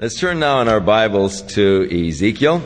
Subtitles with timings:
[0.00, 2.62] Let's turn now in our Bibles to Ezekiel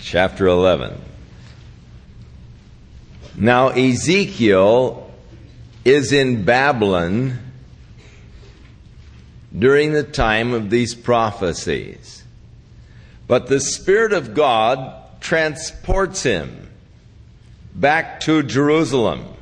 [0.00, 1.00] chapter 11.
[3.36, 5.10] Now, Ezekiel
[5.84, 7.40] is in Babylon
[9.58, 12.22] during the time of these prophecies.
[13.26, 16.70] But the Spirit of God transports him
[17.74, 19.34] back to Jerusalem.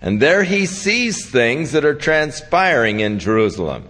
[0.00, 3.84] And there he sees things that are transpiring in Jerusalem.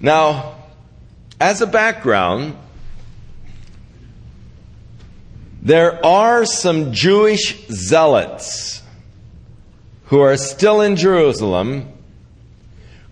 [0.00, 0.56] Now,
[1.40, 2.56] as a background,
[5.62, 8.82] there are some Jewish zealots
[10.06, 11.92] who are still in Jerusalem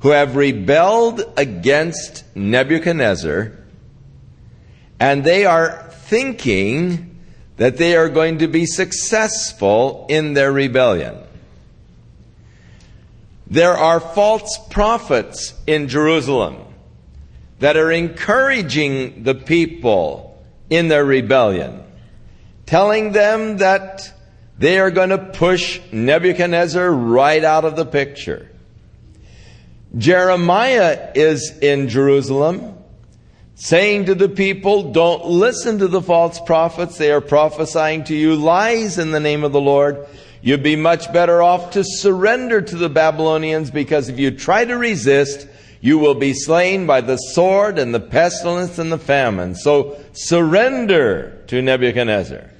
[0.00, 3.52] who have rebelled against Nebuchadnezzar,
[5.00, 7.18] and they are thinking
[7.56, 11.16] that they are going to be successful in their rebellion.
[13.46, 16.56] There are false prophets in Jerusalem
[17.58, 21.82] that are encouraging the people in their rebellion,
[22.66, 24.12] telling them that
[24.58, 28.50] they are going to push Nebuchadnezzar right out of the picture.
[29.96, 32.78] Jeremiah is in Jerusalem
[33.54, 36.98] saying to the people, Don't listen to the false prophets.
[36.98, 40.06] They are prophesying to you lies in the name of the Lord.
[40.44, 44.76] You'd be much better off to surrender to the Babylonians because if you try to
[44.76, 45.48] resist,
[45.80, 49.54] you will be slain by the sword and the pestilence and the famine.
[49.54, 52.50] So surrender to Nebuchadnezzar.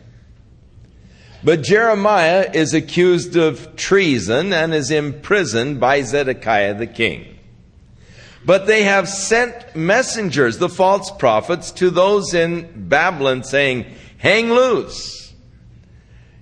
[1.45, 7.39] But Jeremiah is accused of treason and is imprisoned by Zedekiah the king.
[8.47, 13.85] But they have sent messengers, the false prophets, to those in Babylon saying,
[14.17, 15.24] hang loose.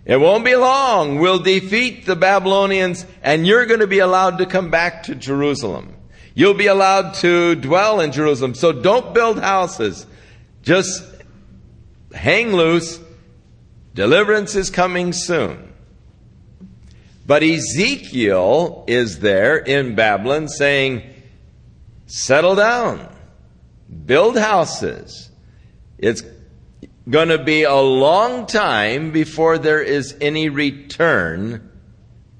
[0.05, 1.19] It won't be long.
[1.19, 5.95] We'll defeat the Babylonians and you're going to be allowed to come back to Jerusalem.
[6.35, 8.55] You'll be allowed to dwell in Jerusalem.
[8.55, 10.07] So don't build houses.
[10.63, 11.05] Just
[12.15, 12.99] hang loose.
[13.95, 15.73] Deliverance is coming soon.
[17.27, 21.03] But Ezekiel is there in Babylon saying,
[22.07, 23.09] settle down.
[24.07, 25.31] Build houses.
[25.99, 26.23] It's
[27.09, 31.71] going to be a long time before there is any return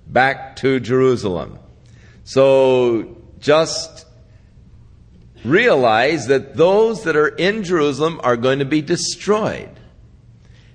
[0.07, 1.59] back to Jerusalem.
[2.25, 4.07] So just
[5.45, 9.71] realize that those that are in Jerusalem are going to be destroyed.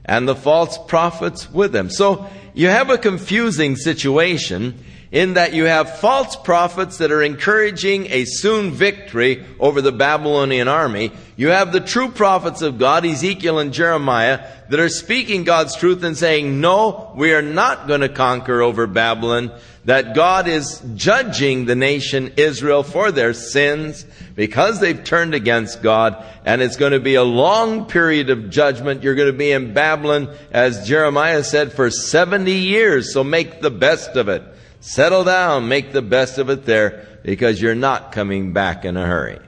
[0.03, 1.89] And the false prophets with them.
[1.89, 8.07] So you have a confusing situation in that you have false prophets that are encouraging
[8.11, 11.11] a soon victory over the Babylonian army.
[11.37, 16.03] You have the true prophets of God, Ezekiel and Jeremiah, that are speaking God's truth
[16.03, 19.51] and saying, no, we are not going to conquer over Babylon,
[19.85, 26.25] that God is judging the nation Israel for their sins because they've turned against God,
[26.43, 29.03] and it's going to be a long period of judgment.
[29.03, 33.71] You're going to be in Babylon, as Jeremiah said, for 70 years, so make the
[33.71, 34.43] best of it.
[34.79, 39.05] Settle down, make the best of it there, because you're not coming back in a
[39.05, 39.39] hurry.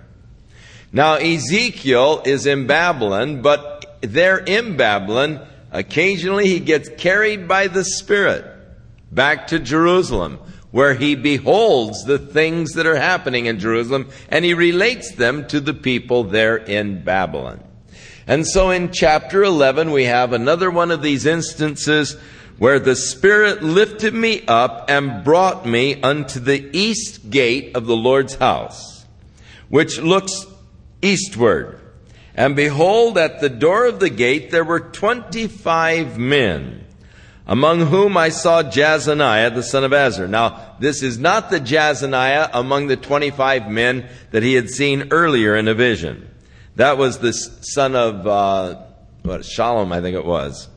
[0.91, 7.84] Now, Ezekiel is in Babylon, but there in Babylon, occasionally he gets carried by the
[7.84, 8.45] Spirit
[9.12, 10.40] back to Jerusalem,
[10.72, 15.59] where he beholds the things that are happening in Jerusalem, and he relates them to
[15.59, 17.63] the people there in Babylon.
[18.28, 22.16] And so in chapter 11, we have another one of these instances
[22.59, 27.96] where the Spirit lifted me up and brought me unto the east gate of the
[27.96, 29.06] Lord's house,
[29.70, 30.46] which looks
[31.02, 31.80] eastward.
[32.36, 36.86] And behold, at the door of the gate there were twenty-five men,
[37.47, 40.30] among whom I saw Jaazaniah, the son of Azur.
[40.30, 45.56] Now, this is not the Jaazaniah among the twenty-five men that he had seen earlier
[45.56, 46.30] in a vision.
[46.76, 48.81] That was the son of, uh,
[49.24, 50.68] what, Shalom, I think it was.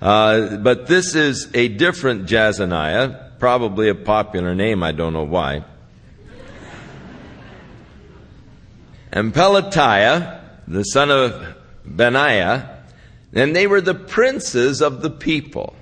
[0.00, 5.64] Uh, but this is a different Jaazaniah, probably a popular name, I don't know why.
[9.12, 11.56] and Pelatiah, the son of
[11.86, 12.84] Benaiah,
[13.32, 15.74] and they were the princes of the people.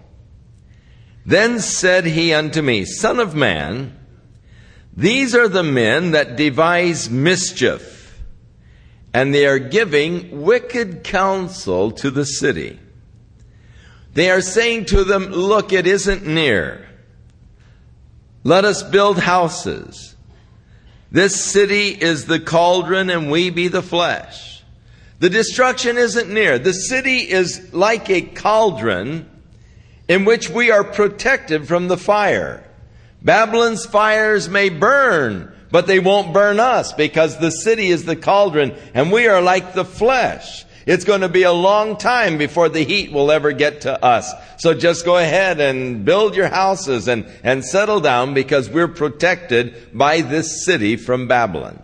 [1.27, 3.99] Then said he unto me, Son of man,
[4.97, 8.21] these are the men that devise mischief,
[9.13, 12.79] and they are giving wicked counsel to the city.
[14.15, 16.89] They are saying to them, look, it isn't near.
[18.45, 20.15] Let us build houses.
[21.11, 24.63] This city is the cauldron and we be the flesh.
[25.19, 26.59] The destruction isn't near.
[26.59, 29.29] The city is like a cauldron
[30.09, 32.69] in which we are protected from the fire.
[33.23, 38.77] Babylon's fires may burn, but they won't burn us because the city is the cauldron
[38.93, 40.65] and we are like the flesh.
[40.87, 44.33] It's going to be a long time before the heat will ever get to us.
[44.59, 49.97] So just go ahead and build your houses and, and settle down because we're protected
[49.97, 51.81] by this city from Babylon.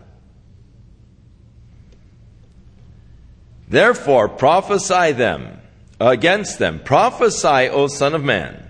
[3.69, 5.61] Therefore prophesy them
[5.99, 6.81] against them.
[6.81, 8.69] Prophesy, O son of man.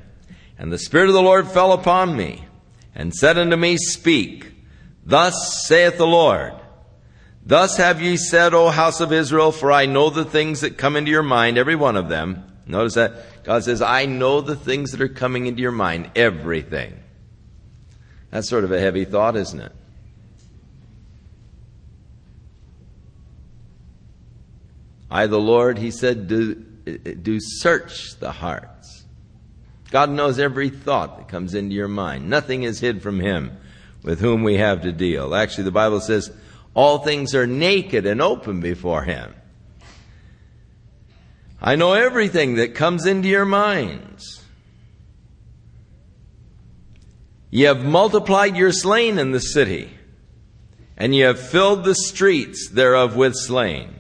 [0.59, 2.45] And the Spirit of the Lord fell upon me
[2.95, 4.53] and said unto me, Speak.
[5.05, 6.53] Thus saith the Lord.
[7.51, 10.95] Thus have ye said, O house of Israel, for I know the things that come
[10.95, 12.45] into your mind, every one of them.
[12.65, 16.97] Notice that God says, I know the things that are coming into your mind, everything.
[18.31, 19.73] That's sort of a heavy thought, isn't it?
[25.11, 29.07] I, the Lord, he said, do, do search the hearts.
[29.91, 32.31] God knows every thought that comes into your mind.
[32.31, 33.59] Nothing is hid from him
[34.05, 35.35] with whom we have to deal.
[35.35, 36.31] Actually, the Bible says,
[36.75, 39.35] all things are naked and open before him.
[41.61, 44.43] I know everything that comes into your minds.
[47.51, 49.91] Ye have multiplied your slain in the city,
[50.97, 53.97] and ye have filled the streets thereof with slain.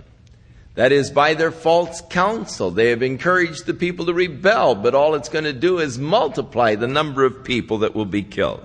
[0.76, 2.70] That is, by their false counsel.
[2.70, 6.76] They have encouraged the people to rebel, but all it's going to do is multiply
[6.76, 8.64] the number of people that will be killed.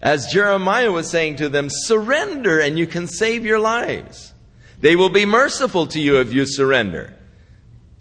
[0.00, 4.32] As Jeremiah was saying to them, surrender and you can save your lives.
[4.80, 7.14] They will be merciful to you if you surrender.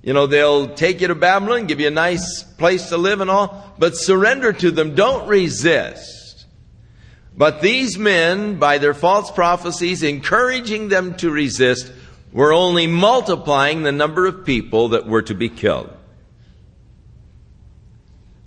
[0.01, 3.29] You know, they'll take you to Babylon, give you a nice place to live and
[3.29, 4.95] all, but surrender to them.
[4.95, 6.45] Don't resist.
[7.35, 11.91] But these men, by their false prophecies, encouraging them to resist,
[12.31, 15.89] were only multiplying the number of people that were to be killed.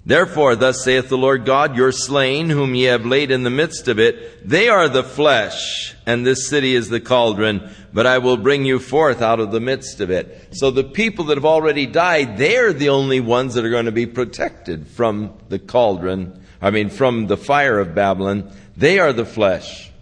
[0.04, 3.87] Therefore, thus saith the Lord God, your slain, whom ye have laid in the midst
[3.87, 8.37] of it, they are the flesh, and this city is the cauldron, but I will
[8.37, 10.56] bring you forth out of the midst of it.
[10.56, 13.93] So the people that have already died, they're the only ones that are going to
[13.93, 18.50] be protected from the cauldron, I mean, from the fire of Babylon.
[18.76, 19.93] They are the flesh.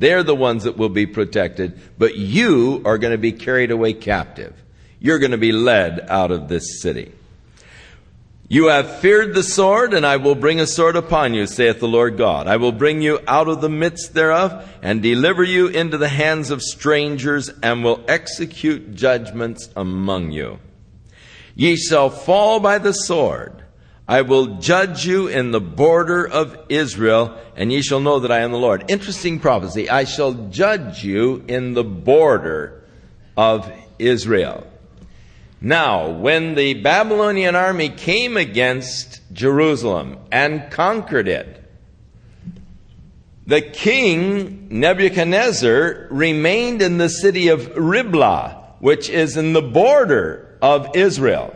[0.00, 3.92] They're the ones that will be protected, but you are going to be carried away
[3.92, 4.54] captive.
[4.98, 7.12] You're going to be led out of this city.
[8.52, 11.86] You have feared the sword, and I will bring a sword upon you, saith the
[11.86, 12.48] Lord God.
[12.48, 16.50] I will bring you out of the midst thereof, and deliver you into the hands
[16.50, 20.58] of strangers, and will execute judgments among you.
[21.54, 23.62] Ye shall fall by the sword.
[24.08, 28.40] I will judge you in the border of Israel, and ye shall know that I
[28.40, 28.90] am the Lord.
[28.90, 29.88] Interesting prophecy.
[29.88, 32.82] I shall judge you in the border
[33.36, 33.70] of
[34.00, 34.66] Israel.
[35.60, 41.62] Now, when the Babylonian army came against Jerusalem and conquered it,
[43.46, 50.94] the king Nebuchadnezzar remained in the city of Riblah, which is in the border of
[50.94, 51.54] Israel.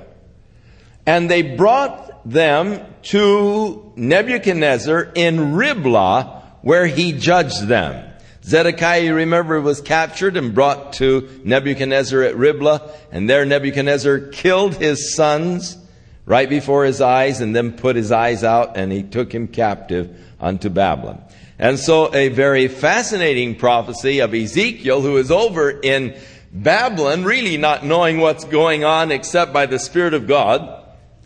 [1.06, 8.13] And they brought them to Nebuchadnezzar in Riblah, where he judged them.
[8.44, 14.74] Zedekiah, you remember, was captured and brought to Nebuchadnezzar at Riblah, and there Nebuchadnezzar killed
[14.74, 15.78] his sons
[16.26, 20.14] right before his eyes and then put his eyes out and he took him captive
[20.40, 21.22] unto Babylon.
[21.58, 26.14] And so a very fascinating prophecy of Ezekiel who is over in
[26.52, 30.84] Babylon, really not knowing what's going on except by the Spirit of God,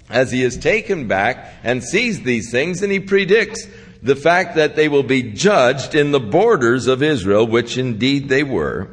[0.09, 3.67] as he is taken back and sees these things and he predicts
[4.09, 8.43] the fact that they will be judged in the borders of Israel, which indeed they
[8.43, 8.89] were.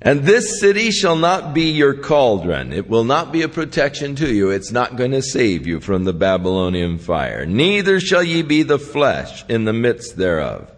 [0.00, 2.72] And this city shall not be your cauldron.
[2.72, 4.50] It will not be a protection to you.
[4.50, 7.44] It's not going to save you from the Babylonian fire.
[7.44, 10.70] Neither shall ye be the flesh in the midst thereof.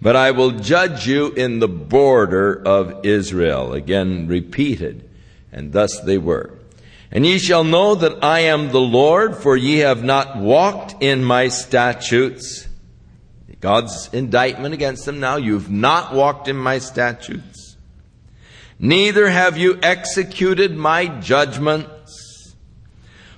[0.00, 3.72] But I will judge you in the border of Israel.
[3.72, 5.10] Again, repeated.
[5.52, 6.57] And thus they were.
[7.10, 11.24] And ye shall know that I am the Lord, for ye have not walked in
[11.24, 12.68] my statutes.
[13.60, 15.36] God's indictment against them now.
[15.36, 17.76] You've not walked in my statutes.
[18.78, 22.54] Neither have you executed my judgments,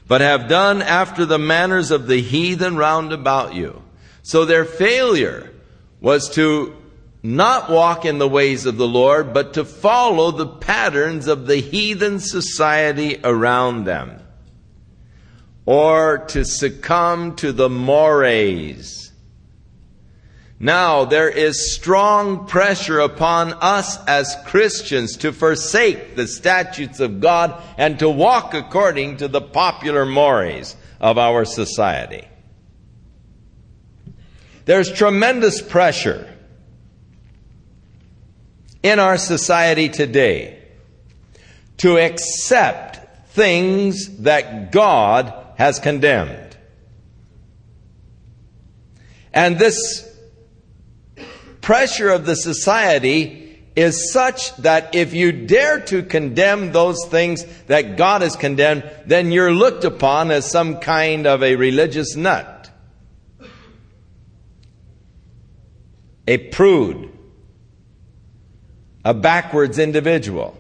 [0.07, 3.83] but have done after the manners of the heathen round about you.
[4.23, 5.51] So their failure
[6.01, 6.77] was to
[7.23, 11.59] not walk in the ways of the Lord, but to follow the patterns of the
[11.59, 14.23] heathen society around them,
[15.67, 19.13] or to succumb to the mores.
[20.63, 27.63] Now, there is strong pressure upon us as Christians to forsake the statutes of God
[27.79, 32.29] and to walk according to the popular mores of our society.
[34.67, 36.29] There's tremendous pressure
[38.83, 40.63] in our society today
[41.79, 46.57] to accept things that God has condemned.
[49.33, 50.07] And this
[51.61, 57.97] pressure of the society is such that if you dare to condemn those things that
[57.97, 62.71] God has condemned, then you're looked upon as some kind of a religious nut,
[66.27, 67.11] a prude,
[69.05, 70.57] a backwards individual.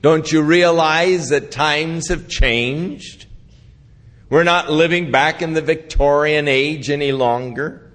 [0.00, 3.26] Don't you realize that times have changed?
[4.30, 7.90] We're not living back in the Victorian age any longer.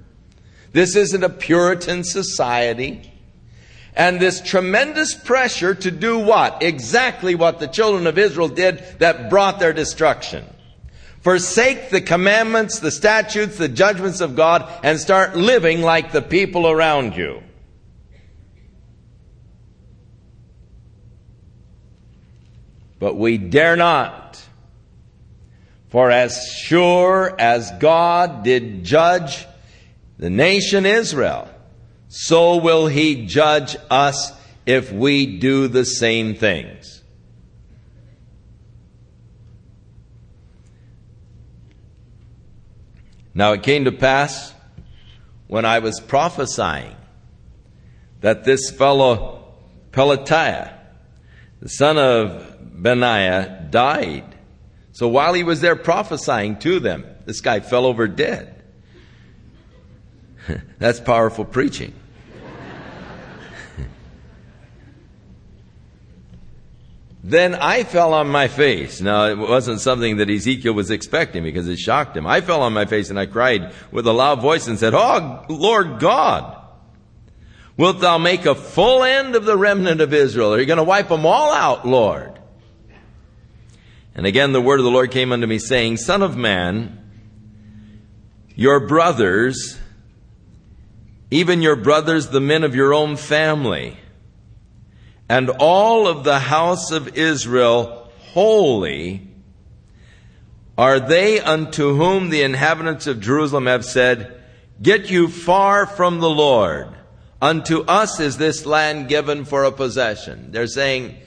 [0.72, 3.12] This isn't a Puritan society.
[3.96, 6.64] And this tremendous pressure to do what?
[6.64, 10.46] Exactly what the children of Israel did that brought their destruction.
[11.22, 16.68] Forsake the commandments, the statutes, the judgments of God, and start living like the people
[16.68, 17.42] around you.
[23.04, 24.42] But we dare not.
[25.90, 29.46] For as sure as God did judge
[30.18, 31.50] the nation Israel,
[32.08, 34.32] so will he judge us
[34.66, 37.04] if we do the same things.
[43.34, 44.54] Now it came to pass
[45.48, 46.96] when I was prophesying
[48.22, 49.56] that this fellow
[49.92, 50.72] Pelatiah,
[51.60, 54.36] the son of Benaiah died.
[54.92, 58.64] So while he was there prophesying to them, this guy fell over dead.
[60.80, 61.94] That's powerful preaching.
[67.24, 69.02] then I fell on my face.
[69.02, 72.28] Now, it wasn't something that Ezekiel was expecting because it shocked him.
[72.28, 75.46] I fell on my face and I cried with a loud voice and said, Oh,
[75.50, 76.58] Lord God,
[77.78, 80.54] wilt thou make a full end of the remnant of Israel?
[80.54, 82.40] Are you going to wipe them all out, Lord?
[84.16, 87.00] And again the word of the Lord came unto me, saying, Son of man,
[88.56, 89.80] your brothers,
[91.32, 93.98] even your brothers, the men of your own family,
[95.28, 99.28] and all of the house of Israel holy,
[100.78, 104.42] are they unto whom the inhabitants of Jerusalem have said,
[104.82, 106.90] Get you far from the Lord.
[107.42, 110.52] Unto us is this land given for a possession.
[110.52, 111.18] They're saying,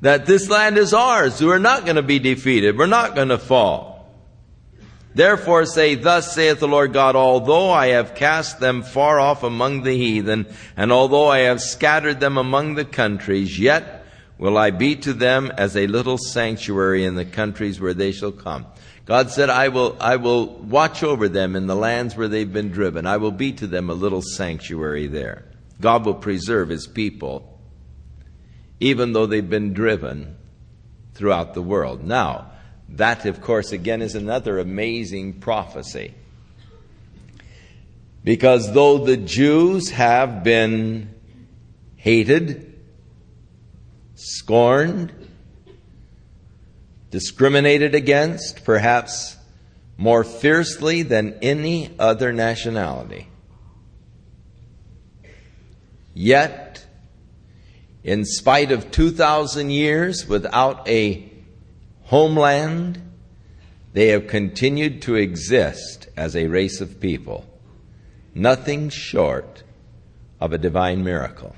[0.00, 1.42] that this land is ours.
[1.42, 2.78] We're not going to be defeated.
[2.78, 3.98] We're not going to fall.
[5.14, 9.82] Therefore say, Thus saith the Lord God, although I have cast them far off among
[9.82, 14.06] the heathen, and although I have scattered them among the countries, yet
[14.38, 18.30] will I be to them as a little sanctuary in the countries where they shall
[18.30, 18.66] come.
[19.04, 22.70] God said, I will, I will watch over them in the lands where they've been
[22.70, 23.06] driven.
[23.06, 25.46] I will be to them a little sanctuary there.
[25.80, 27.57] God will preserve his people
[28.80, 30.36] even though they've been driven
[31.14, 32.04] throughout the world.
[32.04, 32.52] Now,
[32.90, 36.14] that, of course, again is another amazing prophecy.
[38.24, 41.14] Because though the Jews have been
[41.96, 42.78] hated,
[44.14, 45.12] scorned,
[47.10, 49.36] discriminated against, perhaps
[49.96, 53.28] more fiercely than any other nationality,
[56.14, 56.67] yet
[58.08, 61.30] in spite of 2,000 years without a
[62.04, 62.98] homeland,
[63.92, 67.44] they have continued to exist as a race of people.
[68.34, 69.62] Nothing short
[70.40, 71.54] of a divine miracle.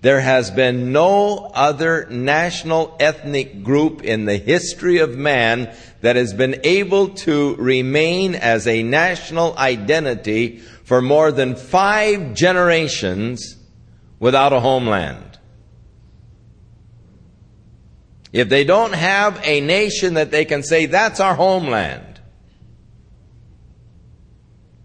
[0.00, 6.32] There has been no other national ethnic group in the history of man that has
[6.32, 13.58] been able to remain as a national identity for more than five generations
[14.22, 15.36] without a homeland.
[18.32, 22.20] If they don't have a nation that they can say, that's our homeland,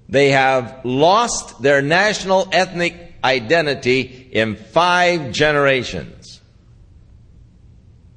[0.09, 6.41] they have lost their national ethnic identity in five generations.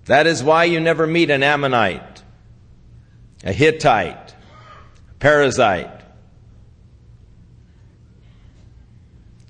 [0.06, 2.22] That is why you never meet an Ammonite,
[3.44, 4.34] a Hittite,
[5.10, 5.99] a Perizzite,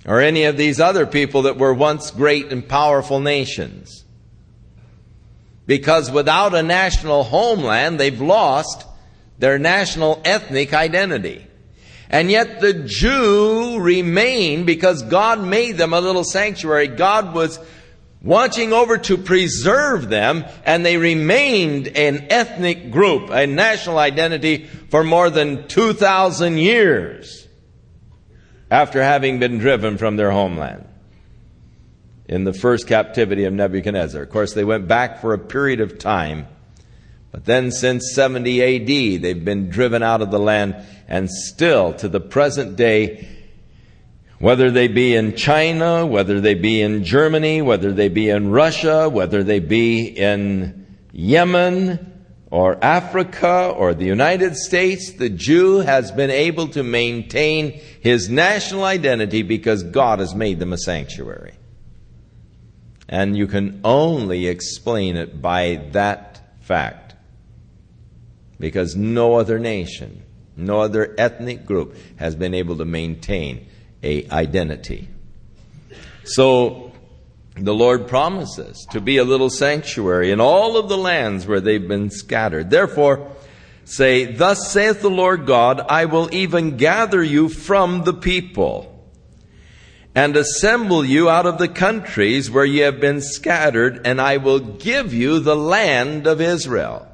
[0.05, 4.03] or any of these other people that were once great and powerful nations.
[5.67, 8.85] Because without a national homeland, they've lost
[9.37, 11.45] their national ethnic identity.
[12.09, 16.87] And yet the Jew remained because God made them a little sanctuary.
[16.87, 17.59] God was
[18.21, 25.03] watching over to preserve them, and they remained an ethnic group, a national identity for
[25.03, 27.40] more than 2,000 years
[28.71, 30.87] after having been driven from their homeland
[32.27, 34.23] in the first captivity of Nebuchadnezzar.
[34.23, 36.47] Of course, they went back for a period of time,
[37.33, 40.75] but then since 70 AD, they've been driven out of the land,
[41.09, 43.27] and still to the present day,
[44.39, 49.09] whether they be in China, whether they be in Germany, whether they be in Russia,
[49.09, 52.10] whether they be in Yemen,
[52.51, 58.83] or Africa or the United States, the Jew has been able to maintain his national
[58.83, 61.53] identity because God has made them a sanctuary.
[63.07, 67.15] And you can only explain it by that fact.
[68.59, 70.21] Because no other nation,
[70.55, 73.67] no other ethnic group has been able to maintain
[74.03, 75.07] a identity.
[76.25, 76.90] So
[77.55, 81.87] the Lord promises to be a little sanctuary in all of the lands where they've
[81.87, 82.69] been scattered.
[82.69, 83.31] Therefore,
[83.83, 88.87] say, Thus saith the Lord God, I will even gather you from the people
[90.15, 94.59] and assemble you out of the countries where ye have been scattered, and I will
[94.59, 97.07] give you the land of Israel.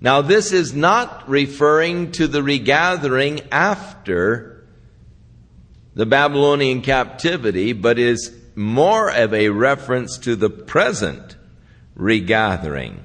[0.00, 4.66] Now, this is not referring to the regathering after
[5.94, 11.36] the Babylonian captivity, but is more of a reference to the present
[11.94, 13.04] regathering.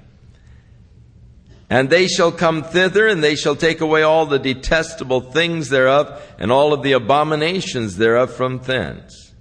[1.70, 6.22] And they shall come thither, and they shall take away all the detestable things thereof,
[6.40, 9.34] and all of the abominations thereof from thence.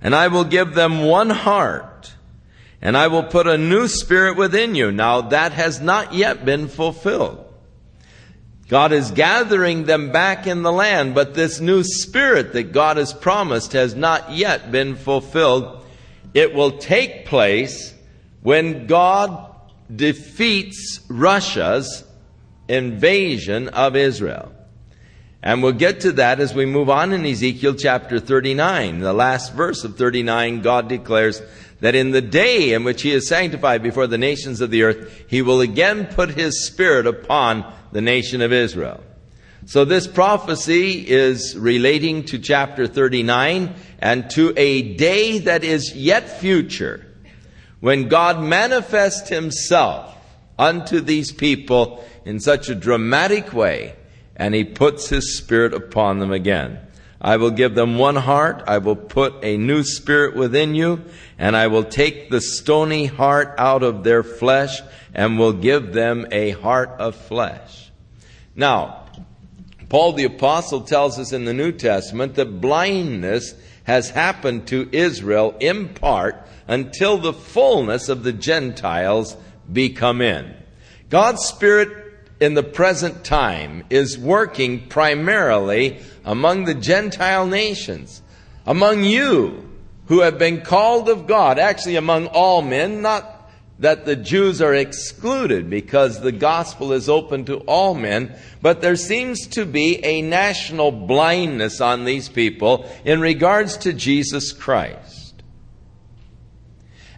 [0.00, 2.14] And I will give them one heart,
[2.80, 4.92] and I will put a new spirit within you.
[4.92, 7.45] Now that has not yet been fulfilled.
[8.68, 13.12] God is gathering them back in the land, but this new spirit that God has
[13.12, 15.84] promised has not yet been fulfilled.
[16.34, 17.94] It will take place
[18.42, 19.54] when God
[19.94, 22.02] defeats Russia's
[22.68, 24.52] invasion of Israel.
[25.42, 28.98] And we'll get to that as we move on in Ezekiel chapter 39.
[28.98, 31.40] The last verse of 39, God declares
[31.80, 35.24] that in the day in which he is sanctified before the nations of the earth,
[35.28, 39.02] he will again put his spirit upon the nation of Israel.
[39.64, 46.38] So this prophecy is relating to chapter 39 and to a day that is yet
[46.38, 47.06] future
[47.80, 50.14] when God manifests himself
[50.58, 53.96] unto these people in such a dramatic way
[54.36, 56.78] and he puts his spirit upon them again.
[57.18, 58.62] I will give them one heart.
[58.66, 61.02] I will put a new spirit within you
[61.38, 64.82] and I will take the stony heart out of their flesh
[65.14, 67.85] and will give them a heart of flesh.
[68.56, 69.04] Now,
[69.88, 75.54] Paul the Apostle tells us in the New Testament that blindness has happened to Israel
[75.60, 79.36] in part until the fullness of the Gentiles
[79.70, 80.54] be come in.
[81.08, 82.04] God's Spirit
[82.40, 88.22] in the present time is working primarily among the Gentile nations,
[88.66, 89.70] among you
[90.06, 93.35] who have been called of God, actually among all men, not
[93.78, 98.96] that the Jews are excluded because the gospel is open to all men, but there
[98.96, 105.42] seems to be a national blindness on these people in regards to Jesus Christ.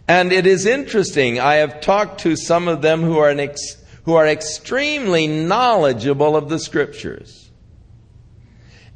[0.07, 4.15] And it is interesting, I have talked to some of them who are, ex- who
[4.15, 7.51] are extremely knowledgeable of the scriptures.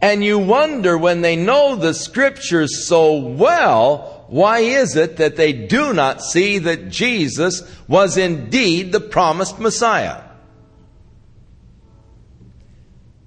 [0.02, 5.54] And you wonder when they know the scriptures so well, why is it that they
[5.54, 10.22] do not see that Jesus was indeed the promised Messiah?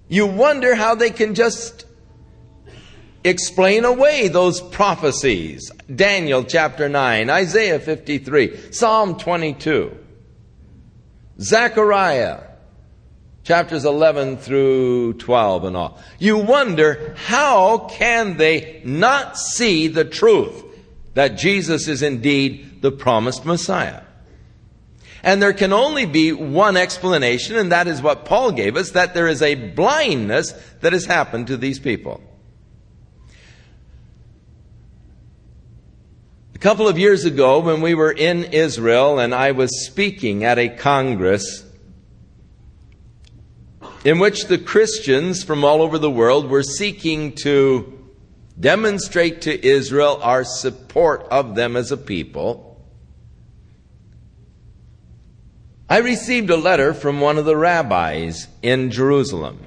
[0.08, 1.84] You wonder how they can just
[3.24, 5.70] explain away those prophecies.
[5.92, 9.96] Daniel chapter 9, Isaiah 53, Psalm 22,
[11.40, 12.42] Zechariah
[13.46, 16.00] chapters 11 through 12 and all.
[16.18, 20.64] You wonder how can they not see the truth?
[21.16, 24.02] That Jesus is indeed the promised Messiah.
[25.22, 29.14] And there can only be one explanation, and that is what Paul gave us, that
[29.14, 30.52] there is a blindness
[30.82, 32.20] that has happened to these people.
[36.54, 40.58] A couple of years ago, when we were in Israel and I was speaking at
[40.58, 41.64] a congress
[44.04, 47.95] in which the Christians from all over the world were seeking to
[48.58, 52.66] demonstrate to Israel our support of them as a people.
[55.88, 59.60] I received a letter from one of the rabbis in Jerusalem.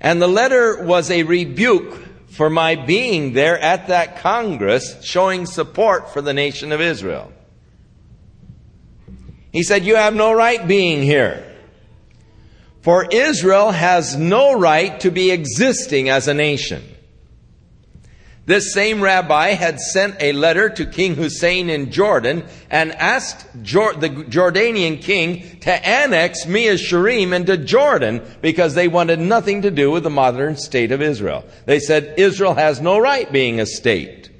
[0.00, 6.12] And the letter was a rebuke for my being there at that Congress showing support
[6.12, 7.32] for the nation of Israel.
[9.52, 11.49] He said, You have no right being here.
[12.82, 16.82] For Israel has no right to be existing as a nation.
[18.46, 24.08] This same rabbi had sent a letter to King Hussein in Jordan and asked the
[24.28, 30.02] Jordanian king to annex Mea Shearim into Jordan because they wanted nothing to do with
[30.02, 31.44] the modern state of Israel.
[31.66, 34.30] They said Israel has no right being a state.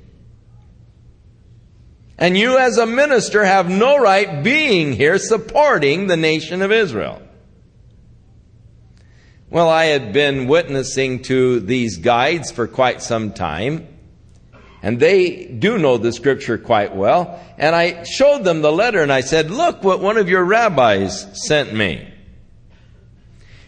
[2.19, 7.23] And you as a minister have no right being here supporting the nation of Israel.
[9.51, 13.89] Well, I had been witnessing to these guides for quite some time,
[14.81, 17.41] and they do know the scripture quite well.
[17.59, 21.27] And I showed them the letter and I said, Look what one of your rabbis
[21.47, 22.07] sent me.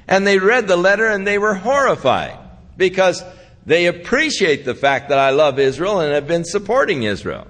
[0.07, 2.39] And they read the letter and they were horrified
[2.77, 3.25] because
[3.67, 7.49] they appreciate the fact that I love Israel and have been supporting Israel.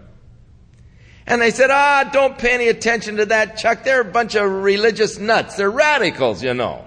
[1.26, 3.84] And they said, Ah, don't pay any attention to that, Chuck.
[3.84, 5.56] They're a bunch of religious nuts.
[5.56, 6.86] They're radicals, you know.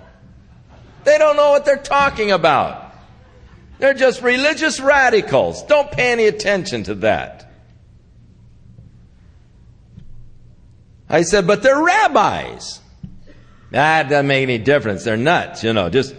[1.05, 2.93] They don't know what they're talking about.
[3.77, 5.63] They're just religious radicals.
[5.63, 7.49] Don't pay any attention to that.
[11.07, 12.81] I said, but they're rabbis.
[13.71, 15.03] That doesn't make any difference.
[15.03, 15.89] They're nuts, you know.
[15.89, 16.15] Just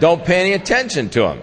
[0.00, 1.40] don't pay any attention to them.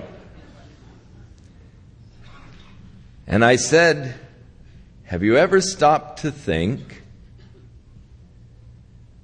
[3.28, 4.16] And I said,
[5.04, 7.01] Have you ever stopped to think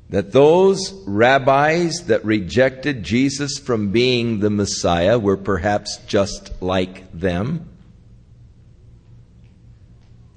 [0.10, 7.70] that those rabbis that rejected Jesus from being the Messiah were perhaps just like them.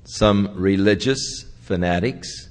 [0.04, 2.49] Some religious fanatics.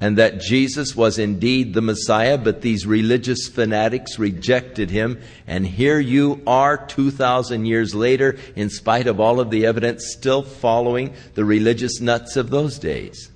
[0.00, 5.20] And that Jesus was indeed the Messiah, but these religious fanatics rejected him.
[5.46, 10.42] And here you are 2,000 years later, in spite of all of the evidence, still
[10.42, 13.30] following the religious nuts of those days.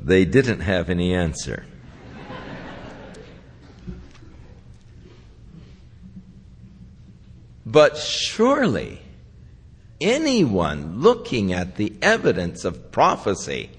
[0.00, 1.64] They didn't have any answer.
[7.64, 9.01] But surely,
[10.02, 13.70] anyone looking at the evidence of prophecy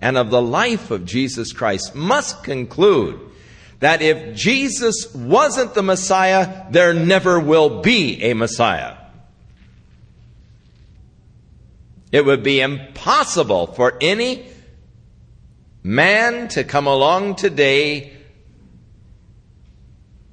[0.00, 3.20] and of the life of Jesus Christ must conclude
[3.80, 8.96] that if Jesus wasn't the Messiah, there never will be a Messiah.
[12.12, 14.46] It would be impossible for any
[15.82, 18.12] man to come along today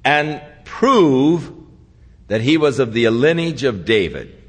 [0.04, 1.52] and prove
[2.28, 4.43] that he was of the lineage of David.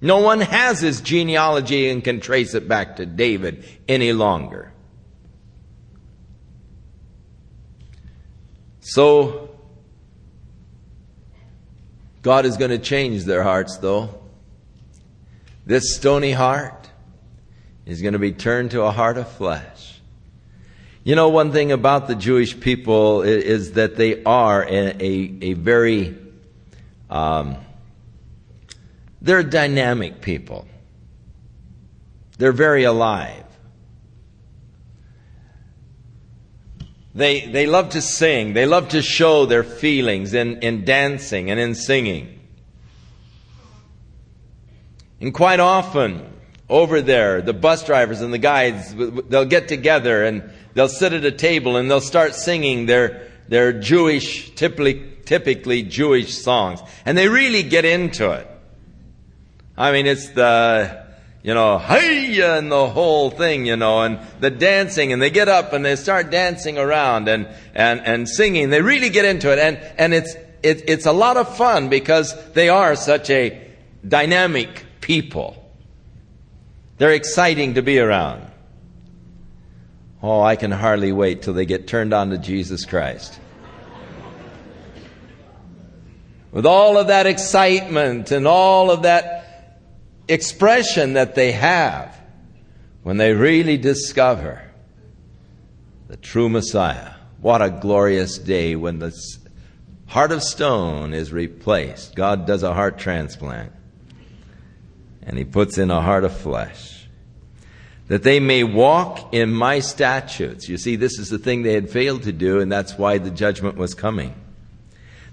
[0.00, 4.72] No one has his genealogy and can trace it back to David any longer.
[8.80, 9.50] So,
[12.22, 14.22] God is going to change their hearts, though.
[15.64, 16.88] This stony heart
[17.86, 20.00] is going to be turned to a heart of flesh.
[21.02, 25.52] You know, one thing about the Jewish people is, that they are a, a, a
[25.54, 26.16] very
[27.08, 27.56] um,
[29.26, 30.68] they're dynamic people.
[32.38, 33.42] They're very alive.
[37.12, 38.52] They, they love to sing.
[38.52, 42.38] They love to show their feelings in, in dancing and in singing.
[45.20, 46.32] And quite often,
[46.68, 51.24] over there, the bus drivers and the guides, they'll get together and they'll sit at
[51.24, 56.80] a table and they'll start singing their, their Jewish, typically, typically Jewish songs.
[57.04, 58.50] And they really get into it.
[59.76, 61.04] I mean, it's the,
[61.42, 65.48] you know, hey, and the whole thing, you know, and the dancing, and they get
[65.48, 68.70] up and they start dancing around and, and, and singing.
[68.70, 72.34] They really get into it, and, and it's, it, it's a lot of fun because
[72.52, 73.62] they are such a
[74.06, 75.62] dynamic people.
[76.98, 78.50] They're exciting to be around.
[80.22, 83.38] Oh, I can hardly wait till they get turned on to Jesus Christ.
[86.50, 89.35] With all of that excitement and all of that
[90.28, 92.18] expression that they have
[93.02, 94.62] when they really discover
[96.08, 97.12] the true Messiah.
[97.40, 99.12] What a glorious day when the
[100.06, 102.14] heart of stone is replaced.
[102.14, 103.72] God does a heart transplant
[105.22, 107.08] and He puts in a heart of flesh.
[108.08, 110.68] That they may walk in my statutes.
[110.68, 113.32] You see, this is the thing they had failed to do, and that's why the
[113.32, 114.32] judgment was coming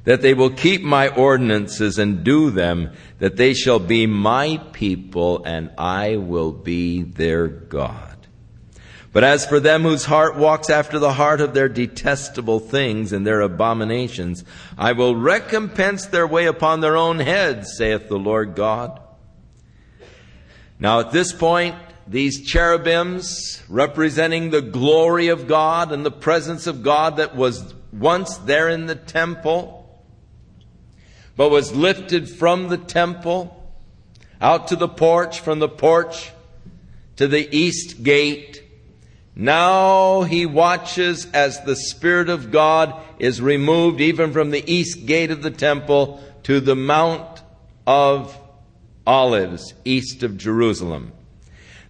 [0.04, 5.44] that they will keep my ordinances and do them, that they shall be my people
[5.46, 8.10] and I will be their God.
[9.14, 13.26] But as for them whose heart walks after the heart of their detestable things and
[13.26, 14.44] their abominations,
[14.76, 19.00] I will recompense their way upon their own heads, saith the Lord God.
[20.80, 21.76] Now at this point,
[22.08, 28.38] these cherubims representing the glory of God and the presence of God that was once
[28.40, 29.83] there in the temple,
[31.36, 33.60] but was lifted from the temple
[34.40, 36.32] out to the porch, from the porch
[37.16, 38.64] to the east gate.
[39.36, 45.32] Now he watches as the Spirit of God is removed even from the east gate
[45.32, 47.42] of the temple to the Mount
[47.88, 48.38] of
[49.08, 51.14] Olives, east of Jerusalem.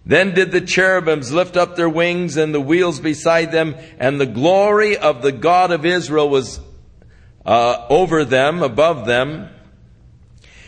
[0.06, 4.26] Then did the cherubims lift up their wings and the wheels beside them, and the
[4.26, 6.60] glory of the God of Israel was
[7.44, 9.48] uh, over them, above them.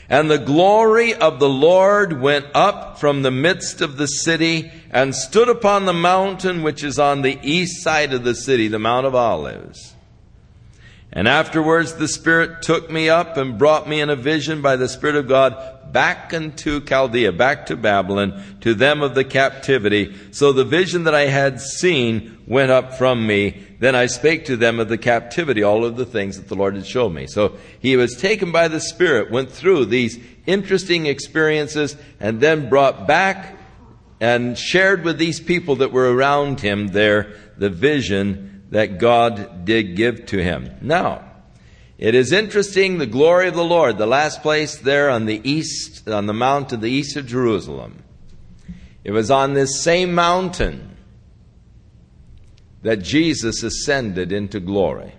[0.08, 5.14] And the glory of the Lord went up from the midst of the city and
[5.14, 9.06] stood upon the mountain which is on the east side of the city, the Mount
[9.06, 9.95] of Olives.
[11.12, 14.88] And afterwards the Spirit took me up and brought me in a vision by the
[14.88, 20.14] Spirit of God back into Chaldea, back to Babylon, to them of the captivity.
[20.32, 23.62] So the vision that I had seen went up from me.
[23.78, 26.74] Then I spake to them of the captivity, all of the things that the Lord
[26.74, 27.26] had shown me.
[27.26, 33.06] So he was taken by the Spirit, went through these interesting experiences, and then brought
[33.06, 33.56] back
[34.20, 39.96] and shared with these people that were around him there the vision that God did
[39.96, 40.76] give to him.
[40.81, 41.24] Now,
[41.98, 46.09] it is interesting, the glory of the Lord, the last place there on the east,
[46.09, 48.02] on the mount to the east of Jerusalem.
[49.02, 50.96] It was on this same mountain
[52.83, 55.14] that Jesus ascended into glory.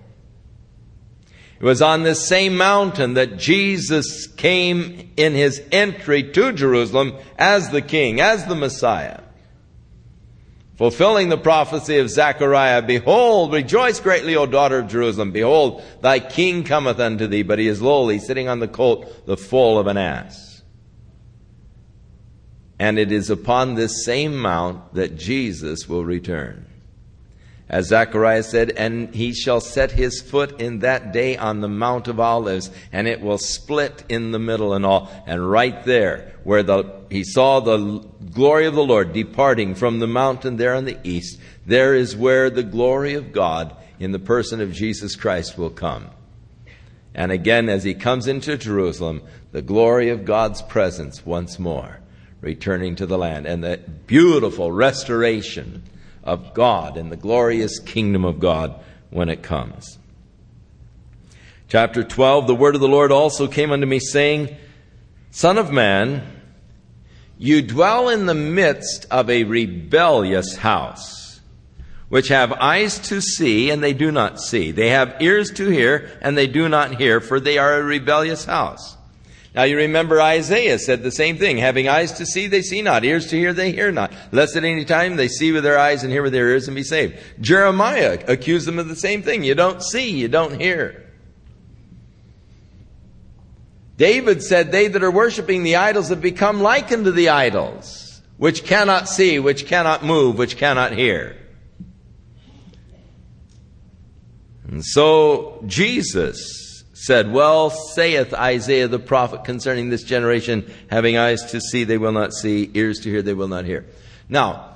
[1.60, 7.72] It was on this same mountain that Jesus came in his entry to Jerusalem as
[7.72, 9.22] the King, as the Messiah
[10.78, 15.32] fulfilling the prophecy of Zechariah, Behold, rejoice greatly, O daughter of Jerusalem.
[15.32, 19.38] Behold, thy king cometh unto thee, but he is lowly, sitting on the colt, the
[19.38, 20.62] foal of an ass.
[22.80, 26.68] And it is upon this same mount that Jesus will return.
[27.70, 32.08] As Zechariah said, and he shall set his foot in that day on the Mount
[32.08, 35.12] of Olives, and it will split in the middle and all.
[35.26, 40.08] And right there, where the, he saw the glory of the Lord departing from the
[40.08, 44.62] mountain there on the east, there is where the glory of God in the person
[44.62, 46.10] of Jesus Christ will come.
[47.14, 52.00] And again, as he comes into Jerusalem, the glory of God's presence once more
[52.40, 55.84] returning to the land and the beautiful restoration
[56.28, 58.76] of God and the glorious kingdom of God
[59.10, 59.98] when it comes.
[61.70, 64.56] Chapter 12 The word of the Lord also came unto me, saying,
[65.32, 66.22] Son of man,
[67.38, 71.40] you dwell in the midst of a rebellious house,
[72.10, 74.72] which have eyes to see, and they do not see.
[74.72, 78.46] They have ears to hear, and they do not hear, for they are a rebellious
[78.46, 78.97] house.
[79.56, 81.58] Now you remember Isaiah said the same thing.
[81.58, 83.04] Having eyes to see, they see not.
[83.04, 84.12] Ears to hear, they hear not.
[84.32, 86.76] Lest at any time they see with their eyes and hear with their ears and
[86.76, 87.18] be saved.
[87.40, 89.44] Jeremiah accused them of the same thing.
[89.44, 91.04] You don't see, you don't hear.
[93.98, 98.64] David said, They that are worshiping the idols have become like unto the idols, which
[98.64, 101.36] cannot see, which cannot move, which cannot hear.
[104.68, 106.67] And so Jesus
[107.00, 112.12] said, Well saith Isaiah the prophet concerning this generation, having eyes to see, they will
[112.12, 113.86] not see, ears to hear, they will not hear.
[114.28, 114.76] Now,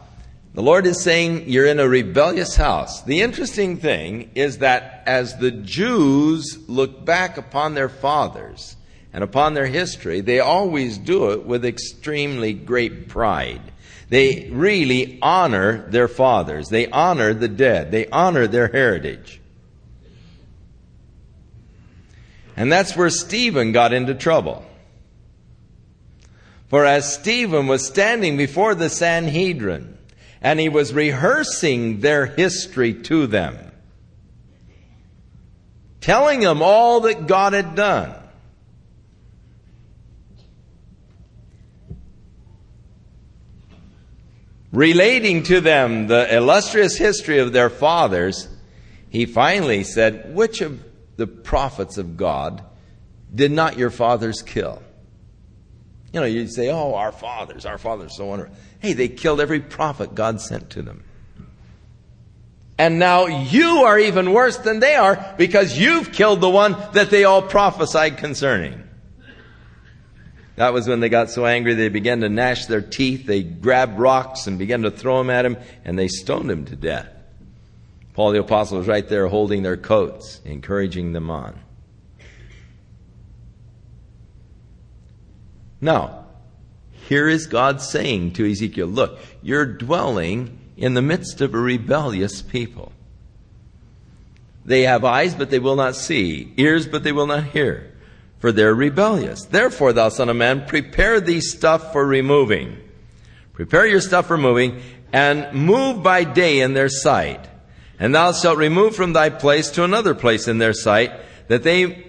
[0.54, 3.02] the Lord is saying you're in a rebellious house.
[3.02, 8.76] The interesting thing is that as the Jews look back upon their fathers
[9.14, 13.62] and upon their history, they always do it with extremely great pride.
[14.10, 16.70] They really honor their fathers.
[16.70, 17.92] They honor the dead.
[17.92, 19.41] They honor their heritage.
[22.56, 24.66] And that's where Stephen got into trouble.
[26.68, 29.98] For as Stephen was standing before the Sanhedrin,
[30.42, 33.58] and he was rehearsing their history to them,
[36.00, 38.16] telling them all that God had done,
[44.72, 48.48] relating to them the illustrious history of their fathers,
[49.10, 50.82] he finally said, Which of
[51.18, 52.64] the prophets of God
[53.34, 54.82] did not your fathers kill?
[56.14, 58.56] You know, you say, oh, our fathers, our fathers, so wonderful.
[58.80, 61.04] Hey, they killed every prophet God sent to them.
[62.78, 67.12] And now you are even worse than they are because you've killed the one that
[67.12, 68.84] they all prophesied concerning.
[70.56, 73.26] That was when they got so angry they began to gnash their teeth.
[73.26, 76.76] They grabbed rocks and began to throw them at him, and they stoned him to
[76.76, 77.08] death.
[78.22, 81.60] Paul the Apostle right there holding their coats, encouraging them on.
[85.82, 86.26] Now,
[87.08, 92.44] here is God saying to Ezekiel, Look, you're dwelling in the midst of a rebellious
[92.44, 92.92] people.
[94.64, 97.92] They have eyes, but they will not see, ears, but they will not hear,
[98.38, 99.46] for they're rebellious.
[99.46, 102.78] Therefore, thou son of man, prepare thee stuff for removing.
[103.54, 104.80] Prepare your stuff for moving,
[105.12, 107.48] and move by day in their sight.
[108.02, 111.12] And thou shalt remove from thy place to another place in their sight,
[111.50, 112.08] that they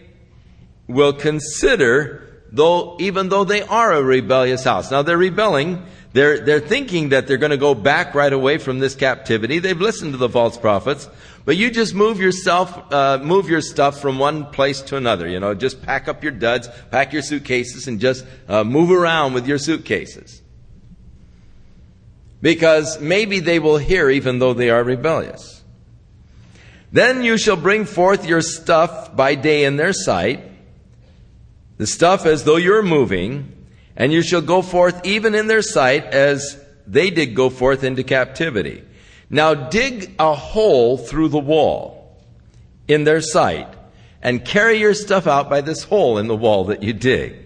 [0.89, 4.91] will consider though, even though they are a rebellious house.
[4.91, 5.85] Now they're rebelling.
[6.15, 9.59] They're, they're thinking that they're going to go back right away from this captivity.
[9.59, 11.09] They've listened to the false prophets.
[11.45, 15.27] But you just move yourself, uh, move your stuff from one place to another.
[15.27, 19.33] You know, just pack up your duds, pack your suitcases, and just uh, move around
[19.33, 20.43] with your suitcases.
[22.43, 25.62] Because maybe they will hear even though they are rebellious.
[26.93, 30.45] Then you shall bring forth your stuff by day in their sight,
[31.79, 36.05] the stuff as though you're moving, and you shall go forth even in their sight
[36.05, 38.85] as they did go forth into captivity.
[39.31, 42.19] Now dig a hole through the wall
[42.87, 43.69] in their sight
[44.21, 47.37] and carry your stuff out by this hole in the wall that you dig.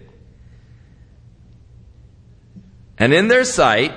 [2.97, 3.93] And in their sight,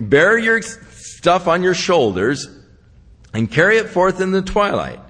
[0.00, 2.48] bear your stuff on your shoulders
[3.32, 5.00] and carry it forth in the twilight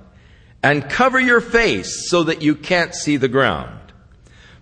[0.63, 3.75] and cover your face so that you can't see the ground.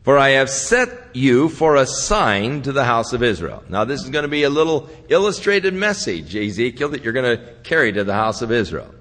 [0.03, 3.65] For I have set you for a sign to the house of Israel.
[3.69, 7.55] Now, this is going to be a little illustrated message, Ezekiel, that you're going to
[7.65, 8.95] carry to the house of Israel.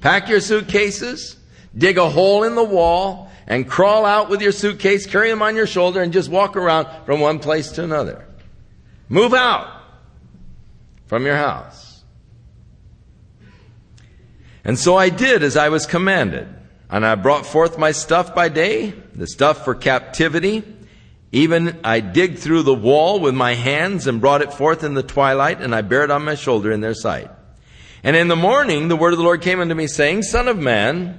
[0.00, 1.36] Pack your suitcases,
[1.76, 5.56] dig a hole in the wall, and crawl out with your suitcase, carry them on
[5.56, 8.24] your shoulder, and just walk around from one place to another.
[9.08, 9.82] Move out
[11.06, 11.87] from your house.
[14.68, 16.46] And so I did as I was commanded.
[16.90, 20.62] And I brought forth my stuff by day, the stuff for captivity.
[21.32, 25.02] Even I digged through the wall with my hands and brought it forth in the
[25.02, 27.30] twilight, and I bare it on my shoulder in their sight.
[28.04, 30.58] And in the morning the word of the Lord came unto me, saying, Son of
[30.58, 31.18] man,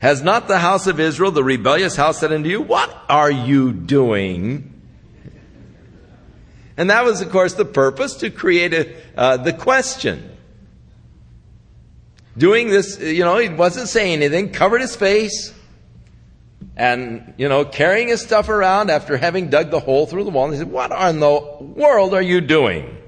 [0.00, 3.72] has not the house of Israel, the rebellious house, said unto you, What are you
[3.72, 4.82] doing?
[6.76, 10.33] And that was, of course, the purpose to create a, uh, the question
[12.36, 15.52] doing this, you know, he wasn't saying anything, covered his face,
[16.76, 20.46] and, you know, carrying his stuff around after having dug the hole through the wall.
[20.46, 22.98] And he said, What in the world are you doing?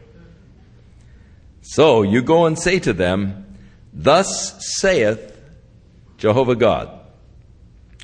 [1.63, 3.57] So you go and say to them,
[3.93, 5.37] Thus saith
[6.19, 7.01] Jehovah God,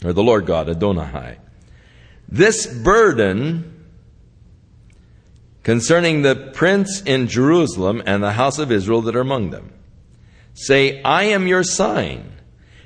[0.04, 1.38] or the Lord God, Adonai,
[2.28, 3.84] this burden
[5.62, 9.72] concerning the prince in Jerusalem and the house of Israel that are among them.
[10.54, 12.32] Say, I am your sign.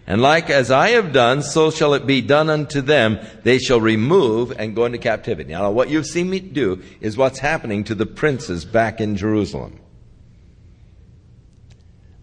[0.07, 3.18] And like as I have done, so shall it be done unto them.
[3.42, 5.50] They shall remove and go into captivity.
[5.50, 9.81] Now, what you've seen me do is what's happening to the princes back in Jerusalem.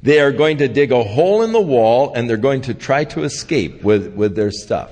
[0.02, 3.04] They are going to dig a hole in the wall and they're going to try
[3.06, 4.92] to escape with, with their stuff.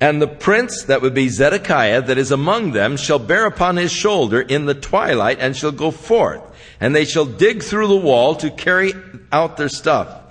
[0.00, 3.92] And the prince that would be Zedekiah that is among them shall bear upon his
[3.92, 6.42] shoulder in the twilight and shall go forth
[6.80, 8.92] and they shall dig through the wall to carry
[9.32, 10.22] out their stuff.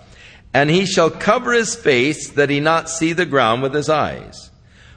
[0.53, 4.51] And he shall cover his face that he not see the ground with his eyes.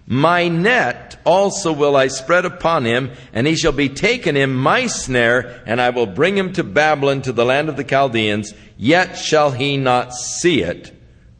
[0.06, 4.87] My net also will I spread upon him, and he shall be taken in my
[4.87, 9.18] snare, and I will bring him to Babylon to the land of the Chaldeans, yet
[9.18, 10.92] shall he not see it,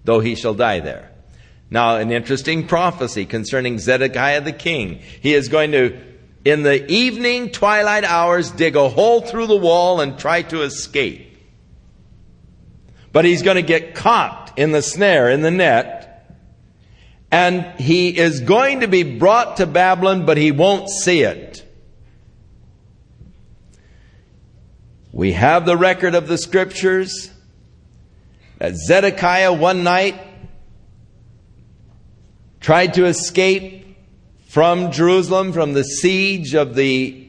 [0.02, 1.12] though he shall die there.
[1.70, 5.00] Now, an interesting prophecy concerning Zedekiah the king.
[5.20, 6.00] He is going to
[6.46, 11.37] in the evening twilight hours dig a hole through the wall and try to escape.
[13.11, 16.30] But he's going to get caught in the snare, in the net,
[17.32, 21.64] and he is going to be brought to Babylon, but he won't see it.
[25.11, 27.28] We have the record of the scriptures
[28.59, 30.20] that Zedekiah one night
[32.61, 33.86] tried to escape
[34.47, 37.26] from Jerusalem, from the siege of the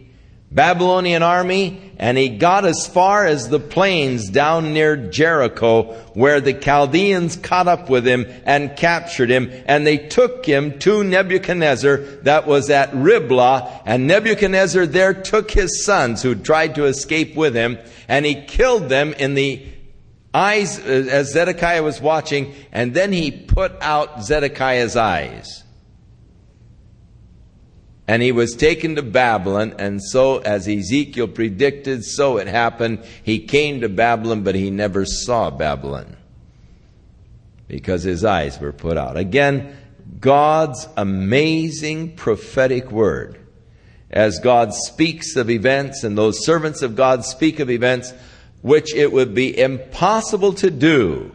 [0.49, 6.53] Babylonian army, and he got as far as the plains down near Jericho, where the
[6.53, 12.47] Chaldeans caught up with him and captured him, and they took him to Nebuchadnezzar that
[12.47, 17.77] was at Riblah, and Nebuchadnezzar there took his sons who tried to escape with him,
[18.07, 19.65] and he killed them in the
[20.33, 25.63] eyes as Zedekiah was watching, and then he put out Zedekiah's eyes.
[28.07, 33.03] And he was taken to Babylon, and so as Ezekiel predicted, so it happened.
[33.21, 36.15] He came to Babylon, but he never saw Babylon
[37.67, 39.17] because his eyes were put out.
[39.17, 39.75] Again,
[40.21, 43.39] God's amazing prophetic word.
[44.09, 48.13] As God speaks of events, and those servants of God speak of events
[48.61, 51.31] which it would be impossible to do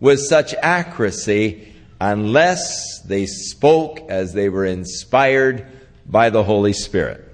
[0.00, 1.69] with such accuracy
[2.00, 5.66] unless they spoke as they were inspired
[6.06, 7.26] by the Holy Spirit.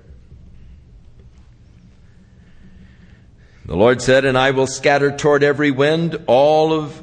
[3.66, 7.02] The Lord said, And I will scatter toward every wind all of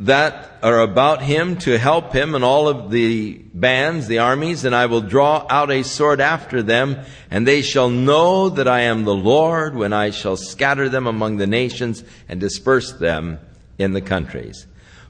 [0.00, 4.74] that are about him to help him and all of the bands, the armies, and
[4.74, 6.98] I will draw out a sword after them,
[7.30, 11.36] and they shall know that I am the Lord when I shall scatter them among
[11.36, 13.38] the nations and disperse them
[13.78, 14.66] in the countries.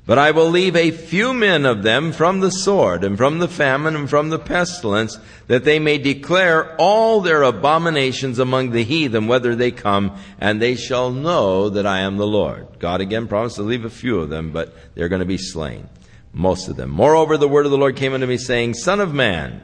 [0.07, 3.49] But I will leave a few men of them from the sword and from the
[3.49, 9.29] famine and from the pestilence, that they may declare all their abominations among the heathen,
[9.29, 12.67] whether they come, and they shall know that I am the Lord.
[12.79, 15.89] God again promised to leave a few of them, but they're going to be slain.
[16.35, 16.91] Most of them.
[16.91, 19.63] Moreover, the word of the Lord came unto me saying, Son of man,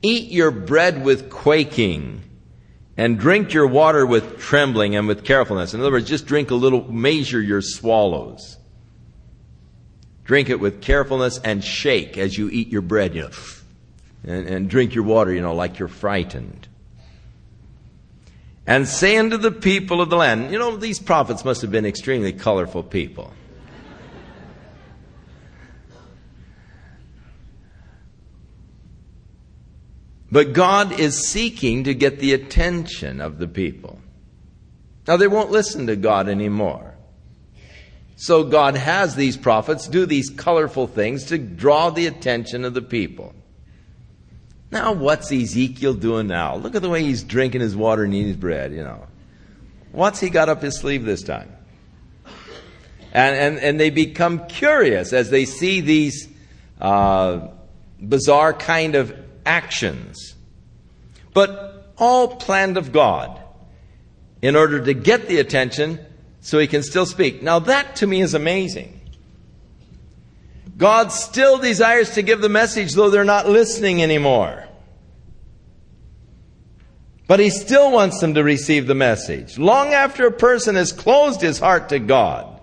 [0.00, 2.22] eat your bread with quaking
[2.96, 5.74] and drink your water with trembling and with carefulness.
[5.74, 8.56] In other words, just drink a little, measure your swallows.
[10.26, 13.30] Drink it with carefulness and shake as you eat your bread, you know,
[14.24, 16.66] and, and drink your water, you know, like you're frightened.
[18.66, 21.86] And say unto the people of the land, you know, these prophets must have been
[21.86, 23.32] extremely colorful people.
[30.32, 34.00] But God is seeking to get the attention of the people.
[35.06, 36.95] Now, they won't listen to God anymore.
[38.16, 42.82] So God has these prophets do these colorful things to draw the attention of the
[42.82, 43.34] people.
[44.70, 46.56] Now, what's Ezekiel doing now?
[46.56, 49.06] Look at the way he's drinking his water and eating his bread, you know.
[49.92, 51.52] What's he got up his sleeve this time?
[53.12, 56.28] And, and, and they become curious as they see these
[56.80, 57.48] uh,
[58.00, 59.14] bizarre kind of
[59.44, 60.34] actions.
[61.32, 63.40] But all planned of God
[64.42, 66.04] in order to get the attention
[66.46, 67.42] so he can still speak.
[67.42, 69.00] Now that to me is amazing.
[70.76, 74.68] God still desires to give the message though they're not listening anymore.
[77.26, 79.58] But he still wants them to receive the message.
[79.58, 82.60] Long after a person has closed his heart to God,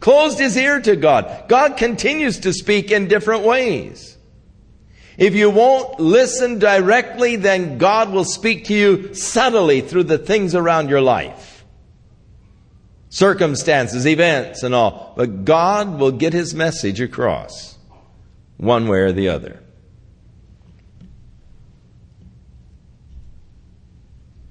[0.00, 4.16] closed his ear to God, God continues to speak in different ways.
[5.18, 10.54] If you won't listen directly, then God will speak to you subtly through the things
[10.54, 11.51] around your life
[13.12, 15.12] circumstances, events, and all.
[15.16, 17.76] But God will get his message across
[18.56, 19.62] one way or the other.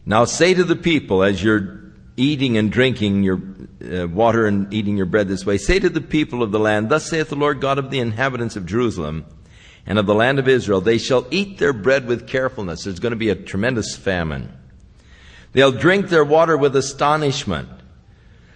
[0.06, 1.82] Now say to the people as you're
[2.16, 3.42] eating and drinking your
[3.84, 6.90] uh, water and eating your bread this way, say to the people of the land,
[6.90, 9.26] Thus saith the Lord God of the inhabitants of Jerusalem
[9.88, 12.84] and of the land of Israel, they shall eat their bread with carefulness.
[12.84, 14.56] There's going to be a tremendous famine.
[15.54, 17.81] They'll drink their water with astonishment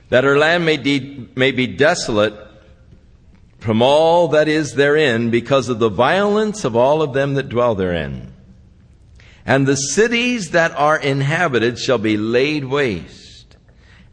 [0.09, 2.33] that her land may, de- may be desolate
[3.59, 7.73] from all that is therein because of the violence of all of them that dwell
[7.75, 8.31] therein.
[9.45, 13.57] And the cities that are inhabited shall be laid waste,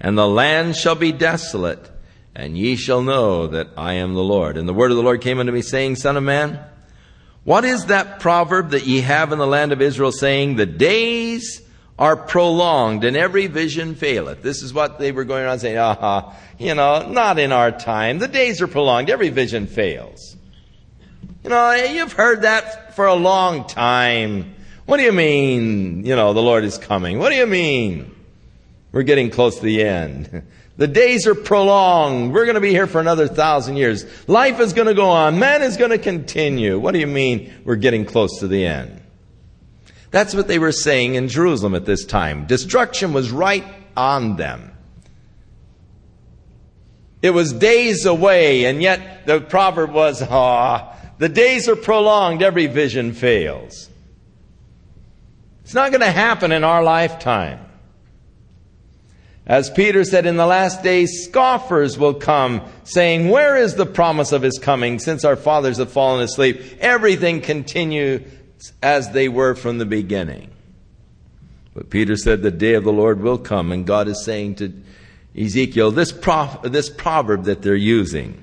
[0.00, 1.90] and the land shall be desolate,
[2.34, 4.56] and ye shall know that I am the Lord.
[4.56, 6.58] And the word of the Lord came unto me saying, Son of man,
[7.44, 11.62] what is that proverb that ye have in the land of Israel saying, the days
[11.98, 14.42] are prolonged and every vision faileth.
[14.42, 18.18] This is what they were going around saying, aha, you know, not in our time.
[18.18, 19.10] The days are prolonged.
[19.10, 20.36] Every vision fails.
[21.44, 24.54] You know, you've heard that for a long time.
[24.86, 27.18] What do you mean, you know, the Lord is coming?
[27.18, 28.14] What do you mean?
[28.90, 30.42] We're getting close to the end.
[30.78, 32.32] The days are prolonged.
[32.32, 34.06] We're going to be here for another thousand years.
[34.26, 35.38] Life is going to go on.
[35.38, 36.78] Man is going to continue.
[36.78, 39.01] What do you mean we're getting close to the end?
[40.12, 42.44] That's what they were saying in Jerusalem at this time.
[42.46, 43.64] Destruction was right
[43.96, 44.70] on them.
[47.22, 52.66] It was days away, and yet the proverb was, ah, the days are prolonged, every
[52.66, 53.88] vision fails.
[55.62, 57.60] It's not going to happen in our lifetime.
[59.46, 64.32] As Peter said, in the last days, scoffers will come, saying, Where is the promise
[64.32, 64.98] of his coming?
[64.98, 68.24] Since our fathers have fallen asleep, everything continue
[68.82, 70.50] as they were from the beginning.
[71.74, 74.72] But Peter said the day of the Lord will come, and God is saying to
[75.36, 78.42] Ezekiel, this, prof, this proverb that they're using.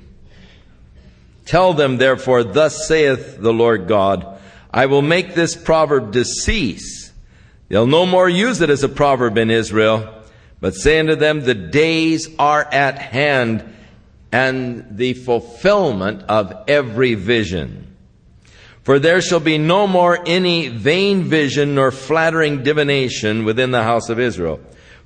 [1.46, 4.40] Tell them, therefore, thus saith the Lord God,
[4.72, 7.12] I will make this proverb to cease.
[7.70, 10.14] They'll no more use it as a proverb in Israel,
[10.60, 13.76] but say unto them, the days are at hand
[14.32, 17.89] and the fulfillment of every vision.
[18.90, 24.10] For there shall be no more any vain vision nor flattering divination within the house
[24.10, 24.60] of Israel.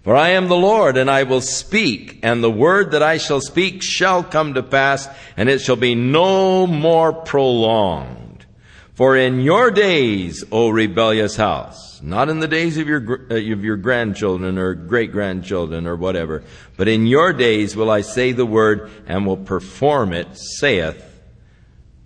[0.03, 3.41] For I am the Lord, and I will speak, and the word that I shall
[3.41, 8.45] speak shall come to pass, and it shall be no more prolonged.
[8.93, 13.65] For in your days, O rebellious house, not in the days of your, uh, of
[13.65, 16.41] your grandchildren or great grandchildren or whatever,
[16.77, 21.21] but in your days will I say the word and will perform it, saith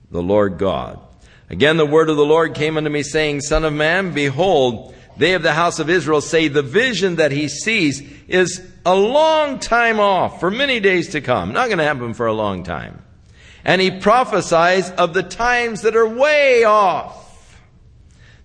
[0.09, 1.03] the Lord God.
[1.49, 5.33] Again, the word of the Lord came unto me saying, Son of man, behold, they
[5.33, 9.99] of the house of Israel say the vision that he sees is a long time
[9.99, 11.53] off, for many days to come.
[11.53, 13.01] Not going to happen for a long time.
[13.63, 17.23] And he prophesies of the times that are way off.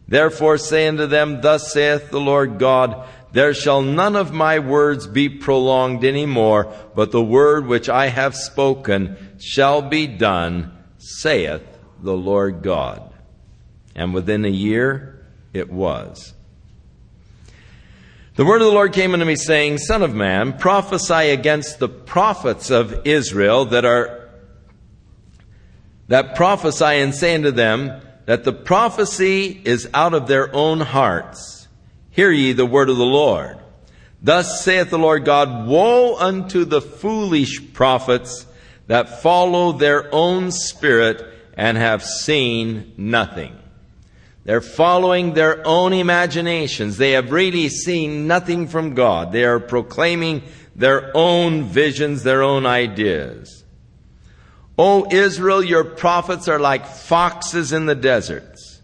[0.09, 5.07] Therefore say unto them, Thus saith the Lord God, There shall none of my words
[5.07, 11.72] be prolonged any more, but the word which I have spoken shall be done, saith
[12.03, 13.13] the Lord God.
[13.95, 16.35] And within a year it was.
[18.35, 21.89] The word of the Lord came unto me saying, Son of man, prophesy against the
[21.89, 24.31] prophets of Israel that are,
[26.09, 31.69] that prophesy and say unto them that the prophecy is out of their own hearts.
[32.11, 33.59] Hear ye the word of the Lord.
[34.23, 38.47] Thus saith the Lord God, Woe unto the foolish prophets
[38.87, 41.23] that follow their own spirit
[41.55, 43.57] and have seen nothing.
[44.45, 46.97] They're following their own imaginations.
[46.97, 49.31] They have really seen nothing from God.
[49.31, 50.43] They are proclaiming
[50.75, 53.63] their own visions, their own ideas.
[54.79, 58.81] O Israel, your prophets are like foxes in the deserts.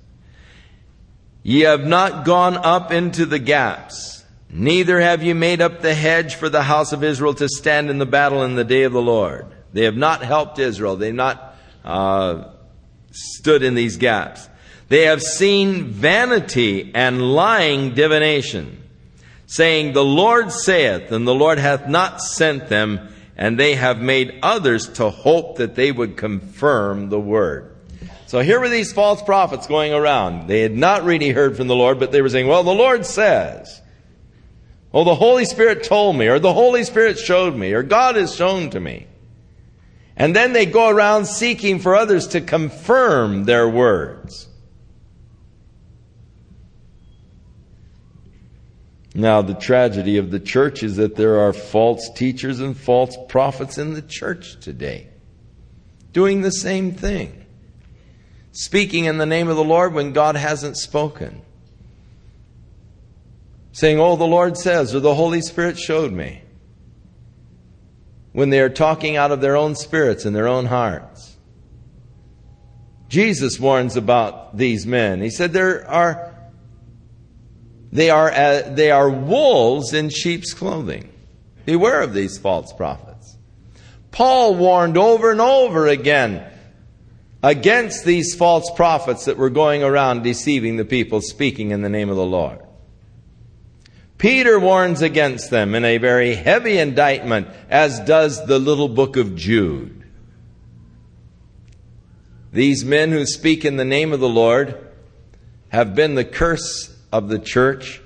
[1.42, 6.34] Ye have not gone up into the gaps, neither have ye made up the hedge
[6.34, 9.02] for the house of Israel to stand in the battle in the day of the
[9.02, 9.46] Lord.
[9.72, 10.96] They have not helped Israel.
[10.96, 12.44] They have not uh,
[13.10, 14.48] stood in these gaps.
[14.88, 18.82] They have seen vanity and lying divination,
[19.46, 24.38] saying, The Lord saith, and the Lord hath not sent them, and they have made
[24.42, 27.74] others to hope that they would confirm the word.
[28.26, 30.48] So here were these false prophets going around.
[30.48, 33.06] They had not really heard from the Lord, but they were saying, Well, the Lord
[33.06, 33.80] says.
[34.92, 38.34] Oh, the Holy Spirit told me, or the Holy Spirit showed me, or God has
[38.34, 39.06] shown to me.
[40.18, 44.48] And then they go around seeking for others to confirm their words.
[49.14, 53.78] Now, the tragedy of the church is that there are false teachers and false prophets
[53.78, 55.08] in the church today
[56.12, 57.46] doing the same thing,
[58.50, 61.42] speaking in the name of the Lord when God hasn't spoken,
[63.72, 66.42] saying, Oh, the Lord says, or the Holy Spirit showed me,
[68.32, 71.36] when they are talking out of their own spirits and their own hearts.
[73.08, 75.20] Jesus warns about these men.
[75.20, 76.28] He said, There are
[77.90, 81.10] they are, uh, they are wolves in sheep's clothing.
[81.64, 83.36] Beware of these false prophets.
[84.10, 86.44] Paul warned over and over again
[87.42, 92.10] against these false prophets that were going around deceiving the people, speaking in the name
[92.10, 92.60] of the Lord.
[94.18, 99.36] Peter warns against them in a very heavy indictment, as does the little book of
[99.36, 100.02] Jude.
[102.52, 104.76] These men who speak in the name of the Lord
[105.68, 108.00] have been the curse of the church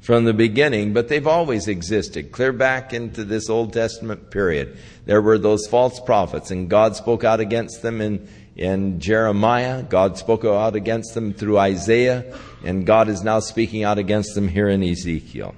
[0.00, 4.76] from the beginning, but they've always existed, clear back into this Old Testament period.
[5.04, 9.82] There were those false prophets, and God spoke out against them in, in Jeremiah.
[9.82, 12.34] God spoke out against them through Isaiah,
[12.64, 15.54] and God is now speaking out against them here in Ezekiel.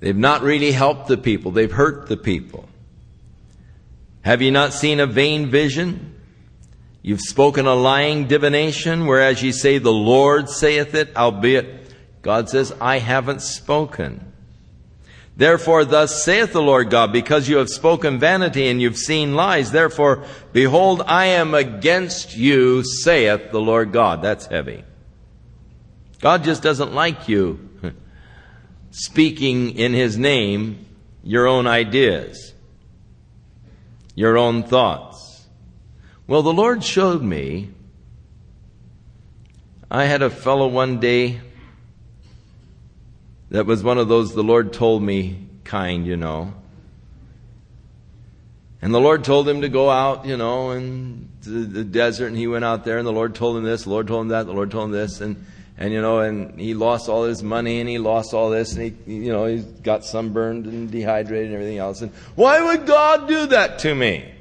[0.00, 2.68] They've not really helped the people, they've hurt the people.
[4.22, 6.14] Have you not seen a vain vision?
[7.02, 12.72] You've spoken a lying divination, whereas ye say, The Lord saith it, albeit God says,
[12.80, 14.29] I haven't spoken.
[15.40, 19.72] Therefore, thus saith the Lord God, because you have spoken vanity and you've seen lies,
[19.72, 20.22] therefore,
[20.52, 24.20] behold, I am against you, saith the Lord God.
[24.20, 24.84] That's heavy.
[26.20, 27.70] God just doesn't like you
[28.90, 30.84] speaking in His name
[31.24, 32.52] your own ideas,
[34.14, 35.48] your own thoughts.
[36.26, 37.70] Well, the Lord showed me.
[39.90, 41.40] I had a fellow one day
[43.50, 46.54] that was one of those the Lord told me kind, you know.
[48.82, 52.46] And the Lord told him to go out, you know, in the desert, and he
[52.46, 54.52] went out there, and the Lord told him this, the Lord told him that, the
[54.52, 55.44] Lord told him this, and,
[55.76, 58.96] and you know, and he lost all his money, and he lost all this, and
[59.06, 62.00] he, you know, he got sunburned and dehydrated and everything else.
[62.00, 64.32] And why would God do that to me?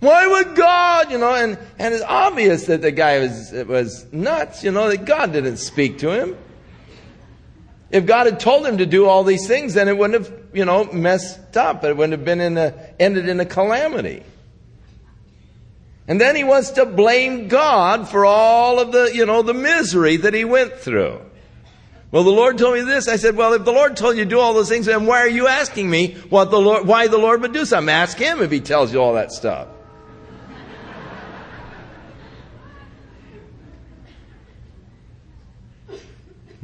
[0.00, 4.62] Why would God, you know, and, and it's obvious that the guy was, was nuts,
[4.62, 6.36] you know, that God didn't speak to him.
[7.90, 10.64] If God had told him to do all these things, then it wouldn't have, you
[10.64, 11.84] know, messed up.
[11.84, 14.22] It wouldn't have been in a, ended in a calamity.
[16.06, 20.16] And then he wants to blame God for all of the, you know, the misery
[20.18, 21.20] that he went through.
[22.10, 23.08] Well, the Lord told me this.
[23.08, 25.20] I said, well, if the Lord told you to do all those things, then why
[25.20, 27.92] are you asking me what the Lord, why the Lord would do something?
[27.92, 29.68] Ask him if he tells you all that stuff.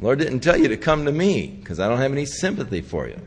[0.05, 3.07] Lord didn't tell you to come to me because I don't have any sympathy for
[3.07, 3.19] you.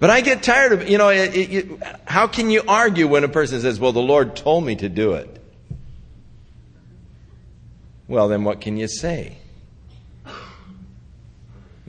[0.00, 3.28] But I get tired of, you know, it, it, how can you argue when a
[3.28, 5.38] person says, well, the Lord told me to do it?
[8.08, 9.36] Well, then what can you say?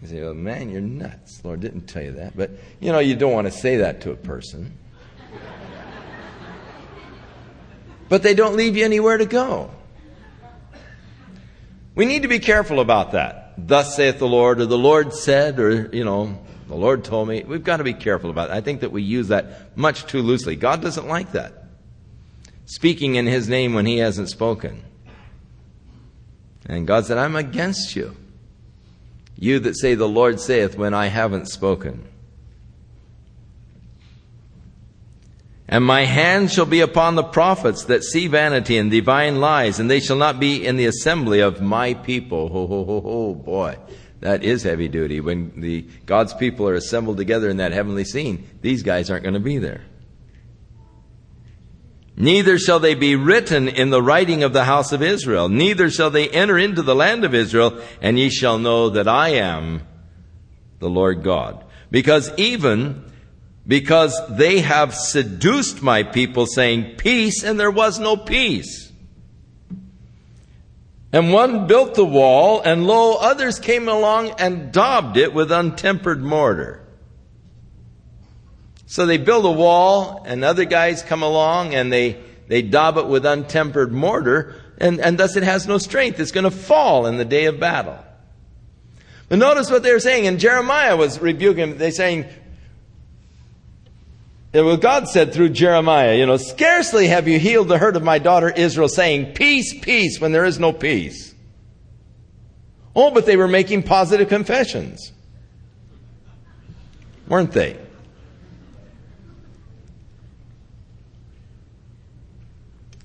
[0.01, 1.37] You say, well, man, you're nuts.
[1.37, 2.35] The Lord didn't tell you that.
[2.35, 4.77] But, you know, you don't want to say that to a person.
[8.09, 9.71] but they don't leave you anywhere to go.
[11.97, 13.55] We need to be careful about that.
[13.57, 17.43] Thus saith the Lord, or the Lord said, or, you know, the Lord told me.
[17.43, 18.53] We've got to be careful about it.
[18.53, 20.55] I think that we use that much too loosely.
[20.55, 21.63] God doesn't like that.
[22.67, 24.83] Speaking in His name when He hasn't spoken.
[26.67, 28.15] And God said, I'm against you.
[29.35, 32.07] You that say, The Lord saith, when I haven't spoken.
[35.69, 39.91] And my hand shall be upon the prophets that see vanity and divine lies, and
[39.91, 42.47] they shall not be in the assembly of my people.
[42.49, 43.77] Ho, ho, ho, ho, boy.
[44.21, 45.19] That is heavy duty.
[45.19, 49.33] When the God's people are assembled together in that heavenly scene, these guys aren't going
[49.33, 49.81] to be there.
[52.15, 55.49] Neither shall they be written in the writing of the house of Israel.
[55.49, 59.29] Neither shall they enter into the land of Israel, and ye shall know that I
[59.29, 59.85] am
[60.79, 61.63] the Lord God.
[61.91, 63.11] Because even
[63.67, 68.91] because they have seduced my people, saying, Peace, and there was no peace.
[71.11, 76.21] And one built the wall, and lo, others came along and daubed it with untempered
[76.21, 76.85] mortar.
[78.85, 83.07] So they build a wall, and other guys come along and they, they daub it
[83.07, 86.19] with untempered mortar, and, and thus it has no strength.
[86.19, 87.99] It's going to fall in the day of battle.
[89.27, 91.77] But notice what they're saying, and Jeremiah was rebuking, them.
[91.77, 92.27] they're saying,
[94.53, 98.19] well, God said through Jeremiah, you know, scarcely have you healed the hurt of my
[98.19, 101.35] daughter Israel, saying, Peace, peace, when there is no peace.
[102.95, 105.11] Oh, but they were making positive confessions.
[107.27, 107.77] Weren't they?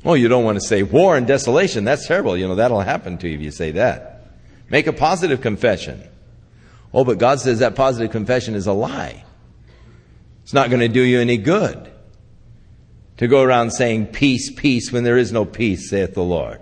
[0.05, 1.85] Oh, you don't want to say war and desolation.
[1.85, 2.37] That's terrible.
[2.37, 4.33] You know, that'll happen to you if you say that.
[4.69, 6.03] Make a positive confession.
[6.95, 9.25] Oh, but God says that positive confession is a lie.
[10.53, 11.91] It's not going to do you any good
[13.17, 16.61] to go around saying peace, peace when there is no peace, saith the Lord.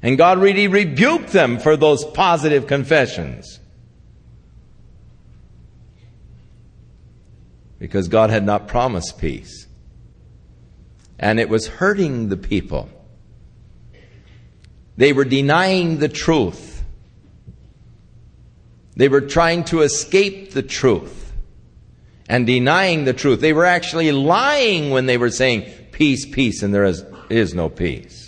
[0.00, 3.60] And God really rebuked them for those positive confessions.
[7.78, 9.66] Because God had not promised peace.
[11.18, 12.88] And it was hurting the people.
[14.96, 16.82] They were denying the truth.
[18.96, 21.23] They were trying to escape the truth
[22.28, 23.40] and denying the truth.
[23.40, 27.68] They were actually lying when they were saying, peace, peace, and there is, is no
[27.68, 28.24] peace.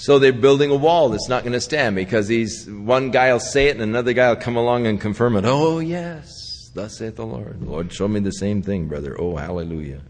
[0.00, 3.38] So they're building a wall that's not going to stand because these one guy will
[3.38, 5.44] say it and another guy will come along and confirm it.
[5.44, 7.60] Oh yes, thus saith the Lord.
[7.60, 9.14] Lord, show me the same thing, brother.
[9.20, 10.00] Oh hallelujah.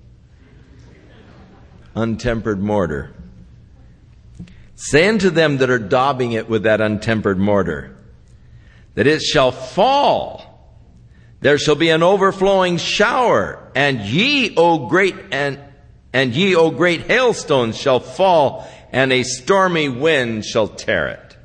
[1.96, 3.12] Untempered mortar.
[4.82, 7.94] Say unto them that are daubing it with that untempered mortar,
[8.94, 10.74] that it shall fall.
[11.42, 15.60] There shall be an overflowing shower, and ye, O great, and,
[16.14, 21.36] and ye, O great hailstones shall fall, and a stormy wind shall tear it.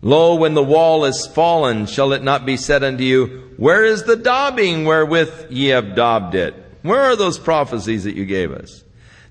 [0.00, 4.04] Lo, when the wall is fallen, shall it not be said unto you, Where is
[4.04, 6.54] the daubing wherewith ye have daubed it?
[6.80, 8.84] Where are those prophecies that you gave us?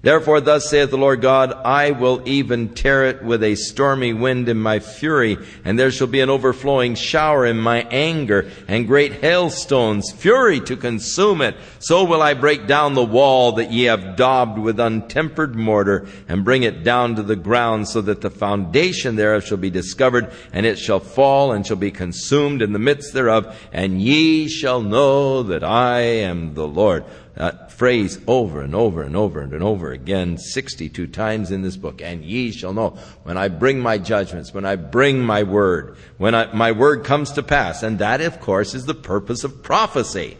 [0.06, 4.47] Therefore, thus saith the Lord God, I will even tear it with a stormy wind
[4.49, 9.14] in my fury, and there shall be an overflowing shower in my anger, and great
[9.14, 11.56] hailstones, fury to consume it.
[11.80, 16.45] So will I break down the wall that ye have daubed with untempered mortar, and
[16.45, 20.68] bring it down to the ground, so that the foundation thereof shall be discovered, and
[20.68, 25.41] it shall fall, and shall be consumed in the midst thereof, and ye shall know
[25.41, 30.38] that I am the Lord that phrase over and over and over and over again
[30.38, 32.01] 62 times in this book.
[32.01, 32.91] And ye shall know
[33.23, 37.34] when I bring my judgments, when I bring my word, when I, my word comes
[37.34, 37.84] to pass.
[37.84, 40.38] And that, of course, is the purpose of prophecy.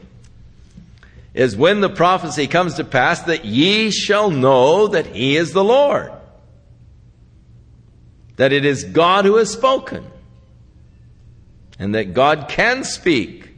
[1.34, 5.64] Is when the prophecy comes to pass that ye shall know that he is the
[5.64, 6.14] Lord.
[8.38, 10.06] That it is God who has spoken.
[11.78, 13.55] And that God can speak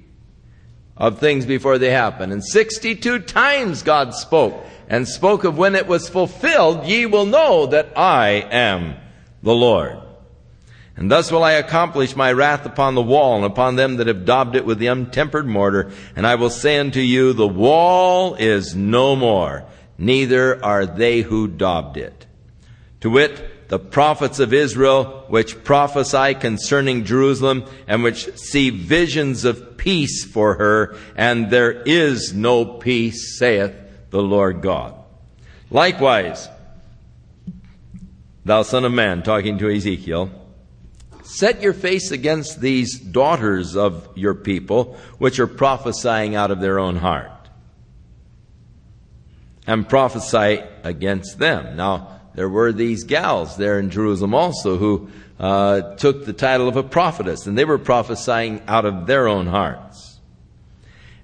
[0.98, 2.32] of things before they happen.
[2.32, 7.68] And 62 times God spoke and spoke of when it was fulfilled, ye will know
[7.68, 8.96] that I am
[9.44, 10.00] the Lord.
[10.96, 14.26] And thus will I accomplish my wrath upon the wall and upon them that have
[14.26, 15.92] daubed it with the untempered mortar.
[16.16, 19.66] And I will say unto you, the wall is no more,
[20.00, 22.26] neither are they who daubed it.
[23.02, 29.78] To wit, the prophets of Israel, which prophesy concerning Jerusalem, and which see visions of
[29.78, 33.74] peace for her, and there is no peace, saith
[34.10, 34.94] the Lord God.
[35.70, 36.48] Likewise,
[38.46, 40.30] thou son of man, talking to Ezekiel,
[41.24, 46.80] set your face against these daughters of your people, which are prophesying out of their
[46.80, 47.50] own heart,
[49.66, 51.76] and prophesy against them.
[51.76, 55.10] Now, there were these gals there in Jerusalem also who
[55.40, 59.48] uh, took the title of a prophetess, and they were prophesying out of their own
[59.48, 60.20] hearts.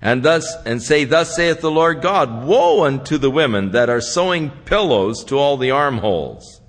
[0.01, 4.01] And thus, and say, Thus saith the Lord God, Woe unto the women that are
[4.01, 6.61] sewing pillows to all the armholes,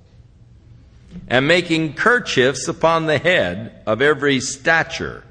[1.27, 5.23] and making kerchiefs upon the head of every stature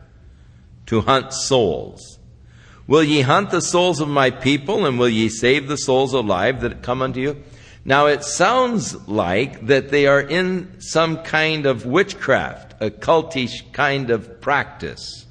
[0.86, 2.18] to hunt souls.
[2.88, 6.62] Will ye hunt the souls of my people, and will ye save the souls alive
[6.62, 7.44] that come unto you?
[7.84, 14.10] Now it sounds like that they are in some kind of witchcraft, a cultish kind
[14.10, 15.26] of practice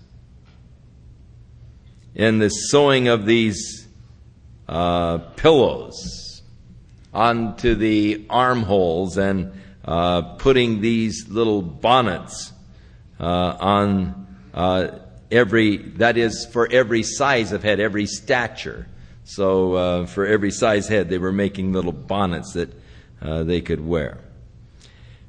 [2.14, 3.88] in the sewing of these
[4.70, 6.43] uh, pillows
[7.12, 9.54] onto the armholes and
[9.86, 12.54] uh, putting these little bonnets
[13.20, 13.24] uh,
[13.60, 14.88] on uh,
[15.32, 18.88] every, that is, for every size of head, every stature.
[19.26, 22.74] So uh, for every size head, they were making little bonnets that
[23.21, 24.19] uh, they could wear.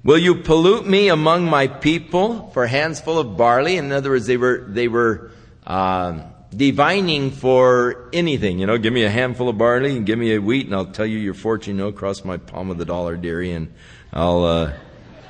[0.03, 3.77] Will you pollute me among my people for hands full of barley?
[3.77, 5.31] In other words, they were they were
[5.67, 6.21] uh,
[6.55, 8.59] divining for anything.
[8.59, 10.85] You know, give me a handful of barley and give me a wheat, and I'll
[10.85, 11.77] tell you your fortune.
[11.77, 13.73] You know, across my palm of the dollar, dearie, and
[14.13, 14.73] I'll uh,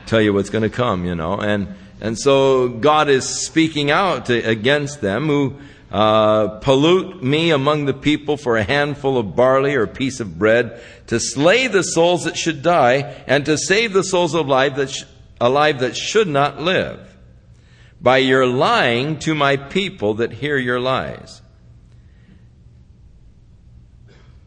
[0.07, 1.05] tell you what's going to come.
[1.05, 5.55] You know, and and so God is speaking out to, against them who
[5.95, 10.37] uh, pollute me among the people for a handful of barley or a piece of
[10.37, 14.91] bread, to slay the souls that should die, and to save the souls alive that,
[14.91, 15.05] sh-
[15.41, 17.17] alive that should not live,
[18.01, 21.41] by your lying to my people that hear your lies.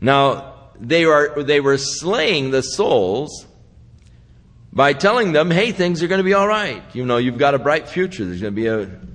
[0.01, 3.45] Now, they, are, they were slaying the souls
[4.73, 6.83] by telling them, hey, things are going to be all right.
[6.93, 8.25] You know, you've got a bright future.
[8.25, 9.06] There's going to be a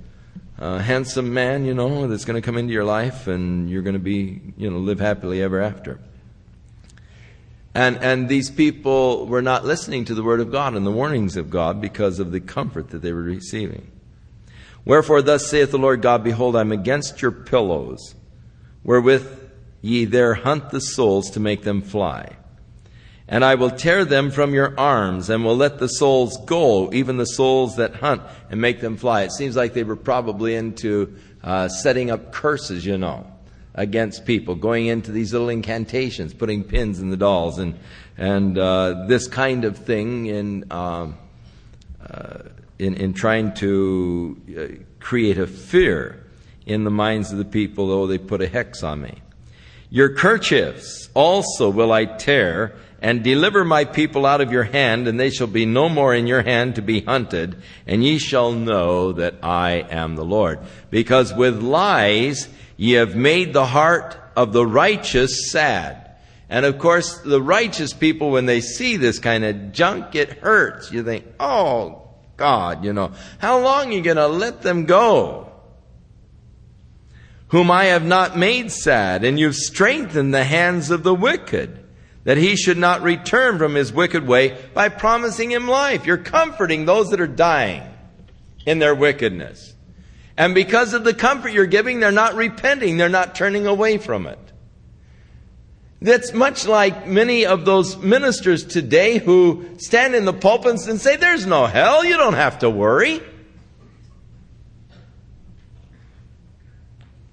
[0.63, 3.95] a handsome man, you know, that's going to come into your life and you're going
[3.95, 5.99] to be, you know, live happily ever after.
[7.75, 11.35] And, and these people were not listening to the word of God and the warnings
[11.35, 13.91] of God because of the comfort that they were receiving.
[14.85, 18.15] Wherefore, thus saith the Lord God, Behold, I am against your pillows,
[18.83, 19.49] wherewith
[19.81, 22.37] ye there hunt the souls to make them fly.
[23.27, 27.17] And I will tear them from your arms and will let the souls go, even
[27.17, 29.21] the souls that hunt, and make them fly.
[29.21, 33.25] It seems like they were probably into uh, setting up curses, you know,
[33.75, 37.79] against people, going into these little incantations, putting pins in the dolls, and,
[38.17, 41.17] and uh, this kind of thing in, um,
[42.07, 42.39] uh,
[42.77, 46.25] in, in trying to uh, create a fear
[46.65, 49.21] in the minds of the people, though they put a hex on me.
[49.89, 55.19] Your kerchiefs also will I tear and deliver my people out of your hand, and
[55.19, 59.11] they shall be no more in your hand to be hunted, and ye shall know
[59.11, 60.59] that I am the Lord.
[60.89, 62.47] Because with lies
[62.77, 66.11] ye have made the heart of the righteous sad.
[66.49, 70.89] And of course, the righteous people, when they see this kind of junk, it hurts.
[70.89, 75.51] You think, oh, God, you know, how long are you going to let them go?
[77.49, 81.82] Whom I have not made sad, and you've strengthened the hands of the wicked
[82.23, 86.05] that he should not return from his wicked way by promising him life.
[86.05, 87.83] You're comforting those that are dying
[88.65, 89.73] in their wickedness.
[90.37, 92.97] And because of the comfort you're giving, they're not repenting.
[92.97, 94.39] They're not turning away from it.
[96.01, 101.15] That's much like many of those ministers today who stand in the pulpits and say,
[101.15, 103.21] There's no hell, you don't have to worry.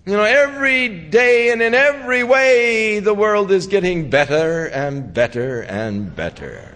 [0.07, 5.61] You know, every day and in every way, the world is getting better and better
[5.61, 6.75] and better.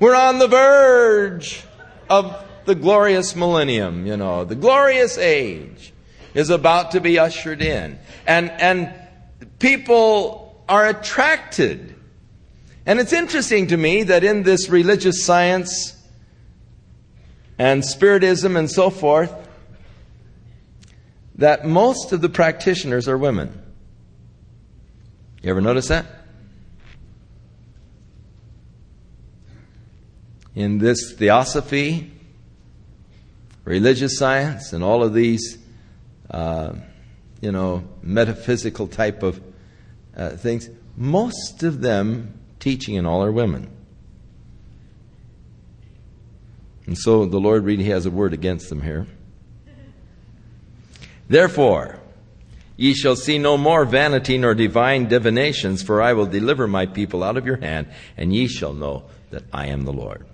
[0.00, 1.64] We're on the verge
[2.10, 5.92] of the glorious millennium, you know, the glorious age
[6.34, 7.98] is about to be ushered in.
[8.26, 8.92] And, and
[9.58, 11.94] people are attracted.
[12.84, 15.96] And it's interesting to me that in this religious science
[17.56, 19.47] and spiritism and so forth,
[21.38, 23.62] that most of the practitioners are women.
[25.40, 26.04] You ever notice that?
[30.56, 32.10] In this theosophy,
[33.64, 35.58] religious science, and all of these,
[36.28, 36.72] uh,
[37.40, 39.40] you know, metaphysical type of
[40.16, 43.70] uh, things, most of them teaching and all are women.
[46.86, 49.06] And so the Lord really has a word against them here.
[51.28, 52.00] Therefore,
[52.76, 57.22] ye shall see no more vanity nor divine divinations, for I will deliver my people
[57.22, 60.24] out of your hand, and ye shall know that I am the Lord.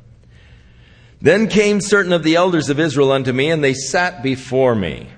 [1.21, 5.09] Then came certain of the elders of Israel unto me, and they sat before me.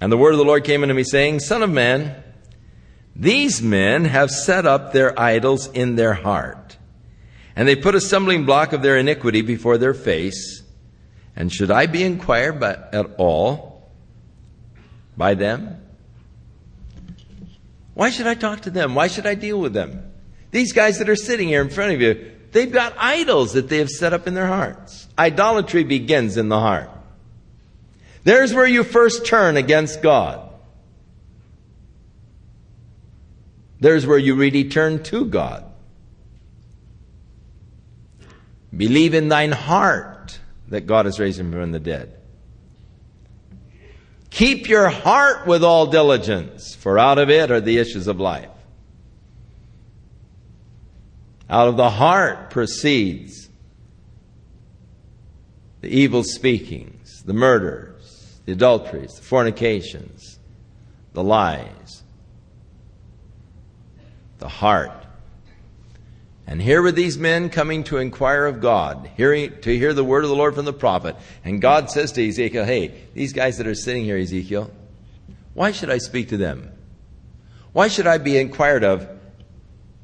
[0.00, 2.22] And the word of the Lord came unto me, saying, Son of man,
[3.16, 6.76] these men have set up their idols in their heart,
[7.56, 10.62] and they put a stumbling block of their iniquity before their face.
[11.36, 13.73] And should I be inquired by, at all?
[15.16, 15.80] By them?
[17.94, 18.94] Why should I talk to them?
[18.94, 20.12] Why should I deal with them?
[20.50, 23.78] These guys that are sitting here in front of you, they've got idols that they
[23.78, 25.08] have set up in their hearts.
[25.18, 26.90] Idolatry begins in the heart.
[28.24, 30.50] There's where you first turn against God.
[33.80, 35.64] There's where you really turn to God.
[38.74, 40.38] Believe in thine heart
[40.68, 42.16] that God has raised him from the dead.
[44.34, 48.50] Keep your heart with all diligence, for out of it are the issues of life.
[51.48, 53.48] Out of the heart proceeds
[55.82, 60.40] the evil speakings, the murders, the adulteries, the fornications,
[61.12, 62.02] the lies.
[64.38, 65.03] The heart
[66.46, 70.24] and here were these men coming to inquire of God, hearing, to hear the word
[70.24, 71.16] of the Lord from the prophet.
[71.42, 74.70] And God says to Ezekiel, Hey, these guys that are sitting here, Ezekiel,
[75.54, 76.70] why should I speak to them?
[77.72, 79.08] Why should I be inquired of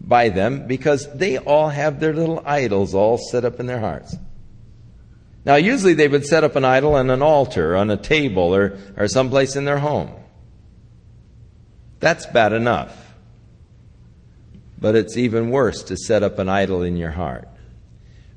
[0.01, 0.67] by them?
[0.67, 4.17] Because they all have their little idols all set up in their hearts.
[5.45, 8.79] Now, usually they would set up an idol on an altar, on a table, or,
[8.97, 10.11] or someplace in their home.
[11.99, 13.10] That's bad enough.
[14.81, 17.49] But it's even worse to set up an idol in your heart.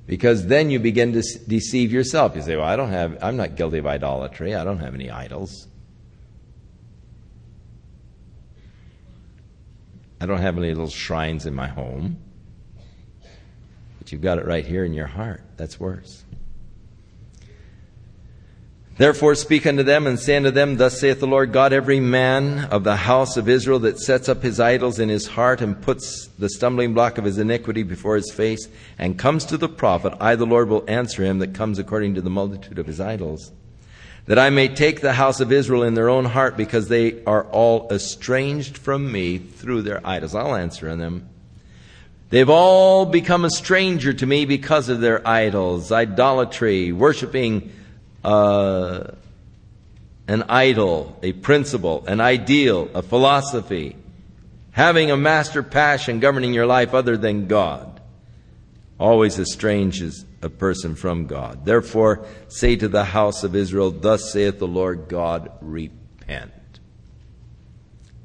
[0.06, 2.36] Because then you begin to deceive yourself.
[2.36, 4.54] You say, Well, I don't have, I'm not guilty of idolatry.
[4.54, 5.68] I don't have any idols.
[10.20, 12.18] I don't have any little shrines in my home.
[14.00, 15.42] But you've got it right here in your heart.
[15.58, 16.24] That's worse.
[18.96, 22.66] Therefore speak unto them and say unto them, Thus saith the Lord God, every man
[22.66, 26.28] of the house of Israel that sets up his idols in his heart and puts
[26.38, 28.68] the stumbling block of his iniquity before his face
[29.00, 32.22] and comes to the prophet, I the Lord will answer him that comes according to
[32.22, 33.52] the multitude of his idols.
[34.28, 37.46] That I may take the house of Israel in their own heart because they are
[37.46, 40.36] all estranged from me through their idols.
[40.36, 41.30] I'll answer on them.
[42.30, 47.72] They've all become a stranger to me because of their idols, idolatry, worshiping
[48.24, 49.12] uh,
[50.28, 53.96] an idol, a principle, an ideal, a philosophy,
[54.72, 58.02] having a master passion governing your life other than God,
[59.00, 61.66] always estranges a person from God.
[61.66, 66.52] Therefore, say to the house of Israel, Thus saith the Lord God, repent.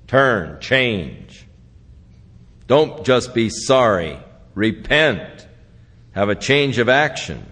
[0.06, 1.46] Turn, change.
[2.66, 4.18] Don't just be sorry.
[4.54, 5.46] Repent.
[6.12, 7.44] Have a change of action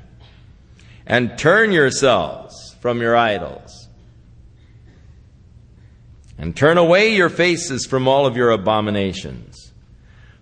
[1.07, 3.89] and turn yourselves from your idols.
[6.39, 9.66] And turn away your faces from all of your abominations.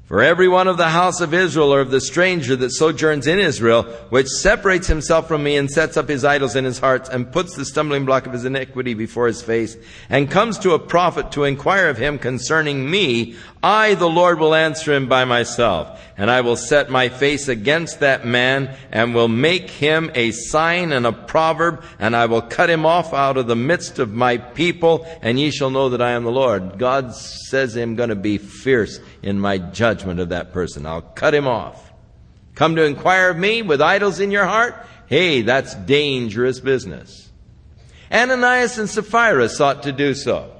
[0.06, 3.38] For every one of the house of Israel or of the stranger that sojourns in
[3.38, 7.32] Israel, which separates himself from me and sets up his idols in his heart and
[7.32, 9.78] puts the stumbling block of his iniquity before his face
[10.10, 14.54] and comes to a prophet to inquire of him concerning me, I, the Lord, will
[14.54, 15.98] answer him by myself.
[16.18, 20.92] And I will set my face against that man and will make him a sign
[20.92, 24.36] and a proverb and I will cut him off out of the midst of my
[24.36, 26.78] people and ye shall know that I am the Lord.
[26.78, 30.84] God says I'm going to be fierce in my judgment of that person.
[30.84, 31.92] I'll cut him off.
[32.54, 34.74] Come to inquire of me with idols in your heart?
[35.06, 37.30] Hey, that's dangerous business.
[38.12, 40.54] Ananias and Sapphira sought to do so.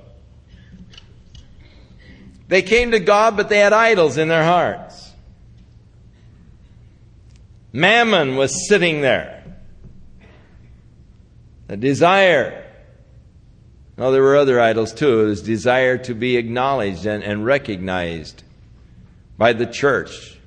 [2.48, 5.12] They came to God, but they had idols in their hearts.
[7.70, 9.44] Mammon was sitting there.
[11.68, 12.64] A desire
[13.96, 15.20] no, there were other idols too.
[15.20, 18.42] It was desire to be acknowledged and, and recognized
[19.44, 20.38] by the church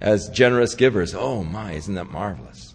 [0.00, 1.14] as generous givers.
[1.14, 2.74] Oh my, isn't that marvelous?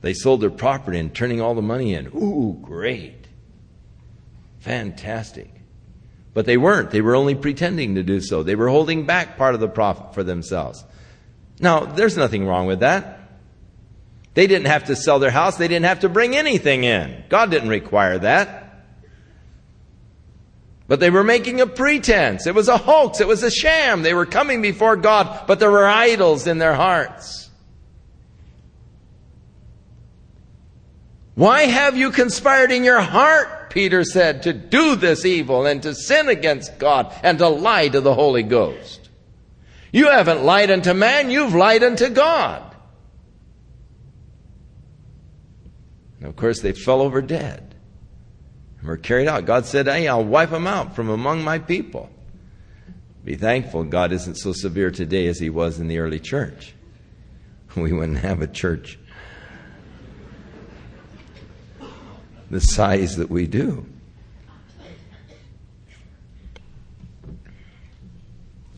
[0.00, 2.08] They sold their property and turning all the money in.
[2.08, 3.28] Ooh, great.
[4.58, 5.48] Fantastic.
[6.32, 6.90] But they weren't.
[6.90, 8.42] They were only pretending to do so.
[8.42, 10.82] They were holding back part of the profit for themselves.
[11.60, 13.20] Now, there's nothing wrong with that.
[14.34, 15.56] They didn't have to sell their house.
[15.56, 17.22] They didn't have to bring anything in.
[17.28, 18.63] God didn't require that.
[20.86, 22.46] But they were making a pretense.
[22.46, 23.20] It was a hoax.
[23.20, 24.02] It was a sham.
[24.02, 27.48] They were coming before God, but there were idols in their hearts.
[31.34, 35.94] Why have you conspired in your heart, Peter said, to do this evil and to
[35.94, 39.08] sin against God and to lie to the Holy Ghost?
[39.90, 42.62] You haven't lied unto man, you've lied unto God.
[46.18, 47.73] And of course, they fell over dead
[48.84, 49.46] were carried out.
[49.46, 52.10] God said, Hey, I'll wipe them out from among my people.
[53.24, 56.74] Be thankful God isn't so severe today as he was in the early church.
[57.76, 58.98] We wouldn't have a church
[62.50, 63.84] the size that we do.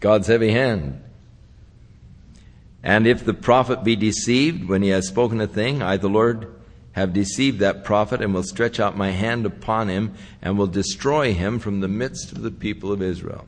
[0.01, 1.03] God's heavy hand.
[2.83, 6.55] And if the prophet be deceived when he has spoken a thing, I, the Lord,
[6.97, 11.35] have deceived that prophet and will stretch out my hand upon him and will destroy
[11.35, 13.47] him from the midst of the people of Israel.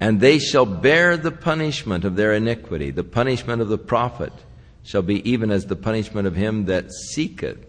[0.00, 2.90] And they shall bear the punishment of their iniquity.
[2.90, 4.32] The punishment of the prophet
[4.82, 7.64] shall be even as the punishment of him that seeketh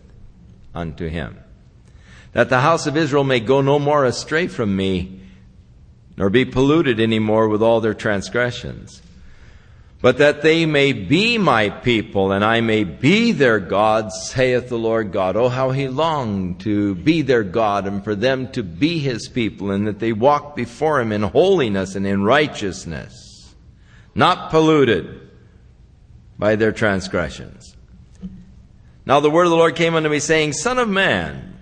[0.74, 1.38] unto him.
[2.34, 5.22] That the house of Israel may go no more astray from me,
[6.18, 9.04] nor be polluted any more with all their transgressions
[10.06, 14.78] but that they may be my people and I may be their God, saith the
[14.78, 15.36] Lord God.
[15.36, 19.72] Oh, how he longed to be their God and for them to be his people
[19.72, 23.56] and that they walk before him in holiness and in righteousness,
[24.14, 25.28] not polluted
[26.38, 27.76] by their transgressions.
[29.08, 31.58] Now the word of the Lord came unto me saying, Son of man,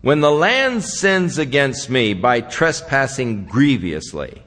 [0.00, 4.44] when the land sins against me by trespassing grievously,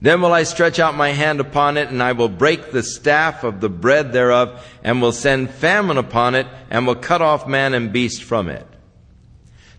[0.00, 3.42] then will I stretch out my hand upon it, and I will break the staff
[3.42, 7.74] of the bread thereof, and will send famine upon it, and will cut off man
[7.74, 8.66] and beast from it.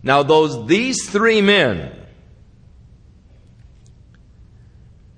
[0.02, 1.96] Now those, these three men,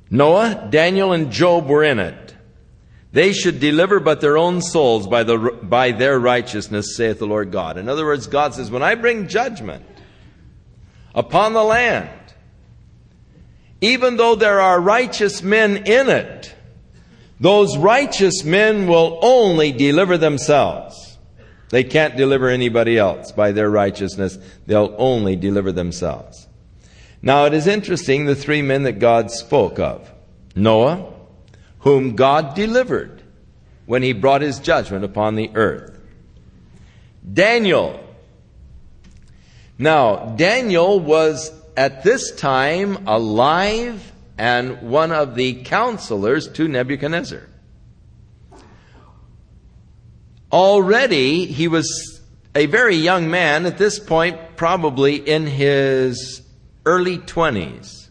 [0.09, 2.35] Noah, Daniel, and Job were in it.
[3.13, 7.51] They should deliver but their own souls by, the, by their righteousness, saith the Lord
[7.51, 7.77] God.
[7.77, 9.85] In other words, God says, when I bring judgment
[11.15, 12.09] upon the land,
[13.83, 16.55] even though there are righteous men in it,
[17.41, 21.19] those righteous men will only deliver themselves.
[21.71, 24.39] They can't deliver anybody else by their righteousness.
[24.67, 26.47] They'll only deliver themselves.
[27.21, 30.11] Now it is interesting the three men that God spoke of.
[30.55, 31.13] Noah,
[31.81, 33.23] whom God delivered
[33.87, 35.99] when he brought his judgment upon the earth.
[37.33, 37.99] Daniel.
[39.77, 47.43] Now, Daniel was at this time alive and one of the counselors to Nebuchadnezzar.
[50.51, 52.21] Already he was
[52.55, 56.43] a very young man at this point, probably in his
[56.85, 58.09] early 20s.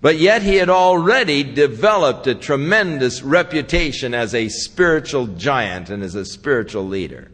[0.00, 6.14] But yet he had already developed a tremendous reputation as a spiritual giant and as
[6.14, 7.30] a spiritual leader,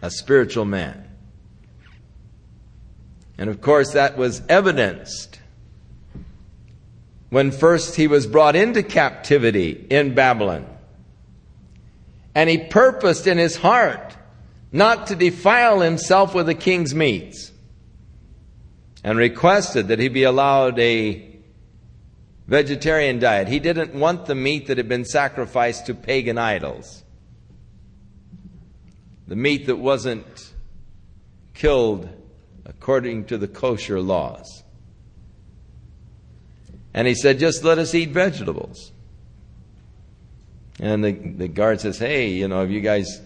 [0.00, 1.09] a spiritual man.
[3.40, 5.40] And of course, that was evidenced
[7.30, 10.66] when first he was brought into captivity in Babylon.
[12.34, 14.14] And he purposed in his heart
[14.72, 17.50] not to defile himself with the king's meats
[19.02, 21.26] and requested that he be allowed a
[22.46, 23.48] vegetarian diet.
[23.48, 27.04] He didn't want the meat that had been sacrificed to pagan idols,
[29.26, 30.52] the meat that wasn't
[31.54, 32.19] killed
[32.70, 34.62] according to the kosher laws.
[36.94, 38.92] And he said, just let us eat vegetables.
[40.78, 43.20] And the, the guard says, hey, you know, if you guys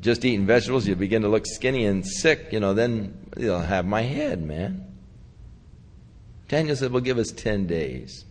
[0.00, 3.86] just eating vegetables, you begin to look skinny and sick, you know, then you'll have
[3.86, 4.84] my head, man.
[6.48, 8.24] Daniel said, well, give us 10 days.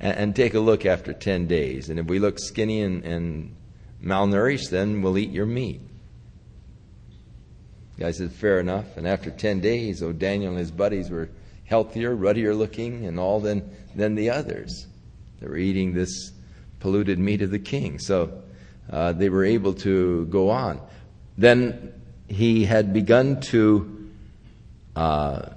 [0.00, 1.88] And, and take a look after 10 days.
[1.88, 3.56] And if we look skinny and, and
[4.02, 5.80] malnourished, then we'll eat your meat.
[7.98, 8.96] Guy said, fair enough.
[8.96, 11.28] And after 10 days, oh, Daniel and his buddies were
[11.64, 14.86] healthier, ruddier looking, and all than, than the others.
[15.40, 16.32] They were eating this
[16.78, 17.98] polluted meat of the king.
[17.98, 18.42] So
[18.90, 20.80] uh, they were able to go on.
[21.36, 21.92] Then
[22.28, 24.10] he had begun to
[24.94, 25.50] uh,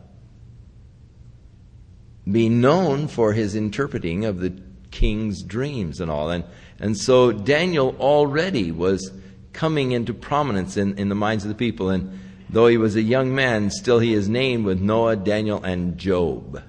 [2.29, 6.29] be known for his interpreting of the king's dreams and all.
[6.31, 6.43] And,
[6.79, 9.11] and so Daniel already was
[9.53, 11.89] coming into prominence in, in the minds of the people.
[11.89, 12.19] And
[12.51, 16.61] though he was a young man, still he is named with Noah, Daniel, and Job.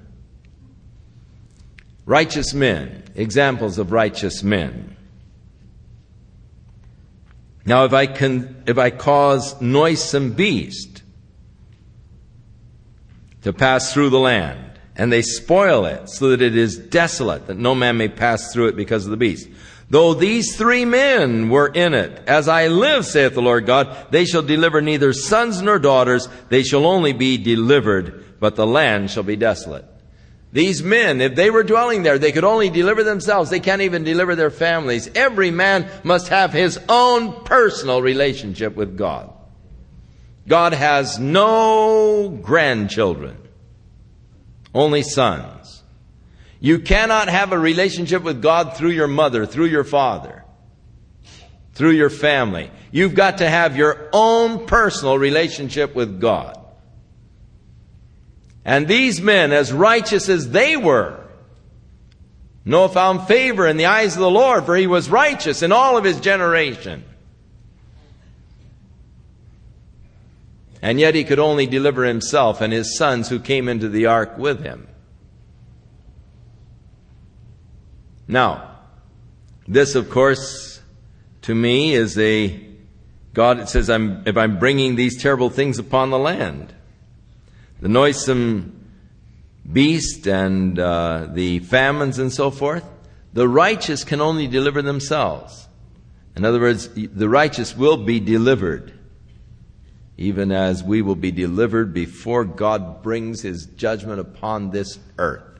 [2.06, 4.96] Righteous men, examples of righteous men.
[7.64, 11.02] Now, if I can, if I cause noisome beast
[13.42, 17.56] to pass through the land, and they spoil it so that it is desolate, that
[17.56, 19.48] no man may pass through it because of the beast.
[19.92, 24.24] Though these three men were in it, as I live, saith the Lord God, they
[24.24, 29.22] shall deliver neither sons nor daughters, they shall only be delivered, but the land shall
[29.22, 29.84] be desolate.
[30.50, 33.50] These men, if they were dwelling there, they could only deliver themselves.
[33.50, 35.10] They can't even deliver their families.
[35.14, 39.30] Every man must have his own personal relationship with God.
[40.48, 43.36] God has no grandchildren,
[44.74, 45.81] only sons.
[46.62, 50.44] You cannot have a relationship with God through your mother, through your father,
[51.74, 52.70] through your family.
[52.92, 56.56] You've got to have your own personal relationship with God.
[58.64, 61.26] And these men, as righteous as they were,
[62.64, 65.96] Noah found favor in the eyes of the Lord, for he was righteous in all
[65.96, 67.02] of his generation.
[70.80, 74.38] And yet he could only deliver himself and his sons who came into the ark
[74.38, 74.86] with him.
[78.28, 78.78] Now,
[79.66, 80.80] this, of course,
[81.42, 82.60] to me is a
[83.34, 83.60] God.
[83.60, 86.74] It says, I'm, if I'm bringing these terrible things upon the land,
[87.80, 88.82] the noisome
[89.70, 92.84] beast and uh, the famines and so forth,
[93.32, 95.66] the righteous can only deliver themselves.
[96.36, 98.92] In other words, the righteous will be delivered,
[100.16, 105.51] even as we will be delivered before God brings his judgment upon this earth.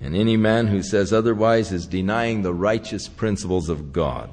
[0.00, 4.30] And any man who says otherwise is denying the righteous principles of God.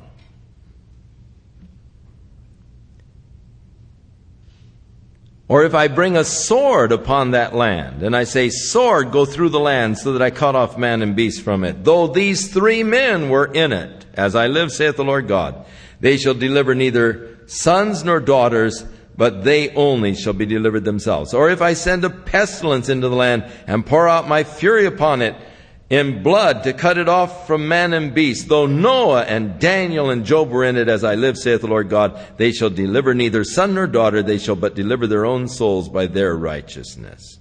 [5.48, 9.50] Or if I bring a sword upon that land, and I say, Sword, go through
[9.50, 12.82] the land, so that I cut off man and beast from it, though these three
[12.84, 15.66] men were in it, as I live, saith the Lord God,
[16.00, 18.86] they shall deliver neither sons nor daughters,
[19.16, 21.34] but they only shall be delivered themselves.
[21.34, 25.22] Or if I send a pestilence into the land and pour out my fury upon
[25.22, 25.36] it,
[25.90, 28.48] in blood to cut it off from man and beast.
[28.48, 31.90] Though Noah and Daniel and Job were in it, as I live, saith the Lord
[31.90, 35.90] God, they shall deliver neither son nor daughter, they shall but deliver their own souls
[35.90, 37.40] by their righteousness.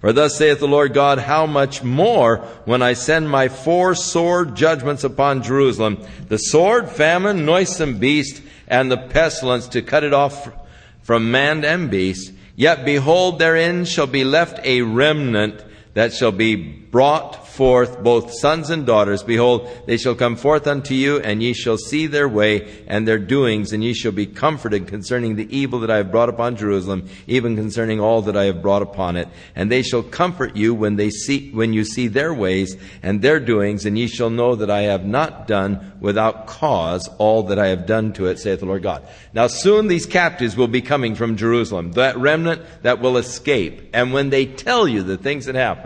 [0.00, 4.44] For thus saith the Lord God, how much more when I send my four sore
[4.44, 10.52] judgments upon Jerusalem, the sword, famine, noisome beast, and the pestilence to cut it off
[11.00, 12.32] from man and beast.
[12.54, 15.64] Yet behold, therein shall be left a remnant
[15.94, 19.22] that shall be brought forth both sons and daughters.
[19.22, 23.18] Behold, they shall come forth unto you, and ye shall see their way and their
[23.18, 27.08] doings, and ye shall be comforted concerning the evil that I have brought upon Jerusalem,
[27.26, 29.28] even concerning all that I have brought upon it.
[29.54, 33.38] And they shall comfort you when they see, when you see their ways and their
[33.38, 37.68] doings, and ye shall know that I have not done without cause all that I
[37.68, 39.06] have done to it, saith the Lord God.
[39.32, 43.90] Now soon these captives will be coming from Jerusalem, that remnant that will escape.
[43.92, 45.83] And when they tell you the things that happen,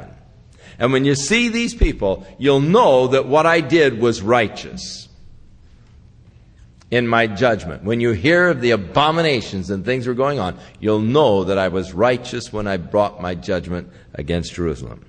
[0.79, 5.09] and when you see these people, you'll know that what I did was righteous
[6.91, 7.85] in my judgment.
[7.85, 11.69] When you hear of the abominations and things were going on, you'll know that I
[11.69, 15.05] was righteous when I brought my judgment against Jerusalem.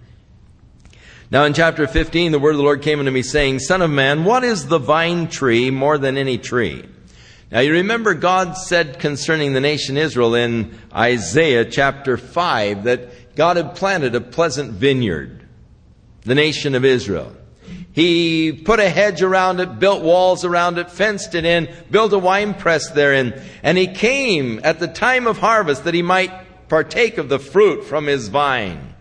[1.32, 3.92] Now in chapter 15, the word of the Lord came unto me saying, Son of
[3.92, 6.84] man, what is the vine tree more than any tree?
[7.52, 13.58] Now you remember God said concerning the nation Israel in Isaiah chapter 5 that God
[13.58, 15.48] had planted a pleasant vineyard,
[16.30, 17.36] the nation of Israel.
[17.92, 22.20] He put a hedge around it, built walls around it, fenced it in, built a
[22.20, 27.18] wine press therein, and he came at the time of harvest that he might partake
[27.18, 28.94] of the fruit from his vine.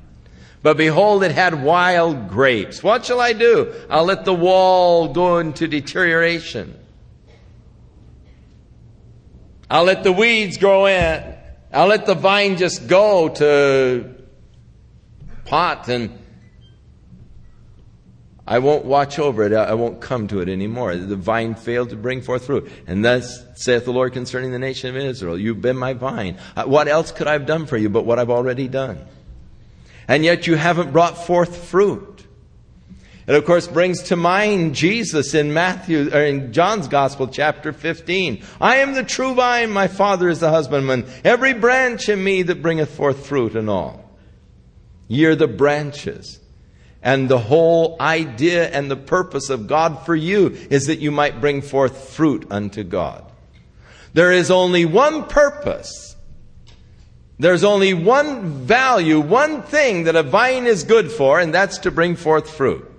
[0.62, 2.82] But behold, it had wild grapes.
[2.82, 3.74] What shall I do?
[3.90, 6.76] I'll let the wall go into deterioration.
[9.70, 11.34] I'll let the weeds grow in.
[11.74, 14.14] I'll let the vine just go to
[15.44, 16.17] pot and
[18.50, 19.52] I won't watch over it.
[19.52, 20.96] I won't come to it anymore.
[20.96, 22.72] The vine failed to bring forth fruit.
[22.86, 26.38] And thus saith the Lord concerning the nation of Israel, You've been my vine.
[26.56, 29.04] Uh, what else could I have done for you but what I've already done?
[30.08, 32.24] And yet you haven't brought forth fruit.
[33.26, 38.42] It of course brings to mind Jesus in Matthew or in John's Gospel chapter 15.
[38.62, 41.04] I am the true vine, my father is the husbandman.
[41.22, 44.10] Every branch in me that bringeth forth fruit and all.
[45.06, 46.40] Ye are the branches.
[47.02, 51.40] And the whole idea and the purpose of God for you is that you might
[51.40, 53.24] bring forth fruit unto God.
[54.14, 56.16] There is only one purpose.
[57.38, 61.92] There's only one value, one thing that a vine is good for, and that's to
[61.92, 62.90] bring forth fruit.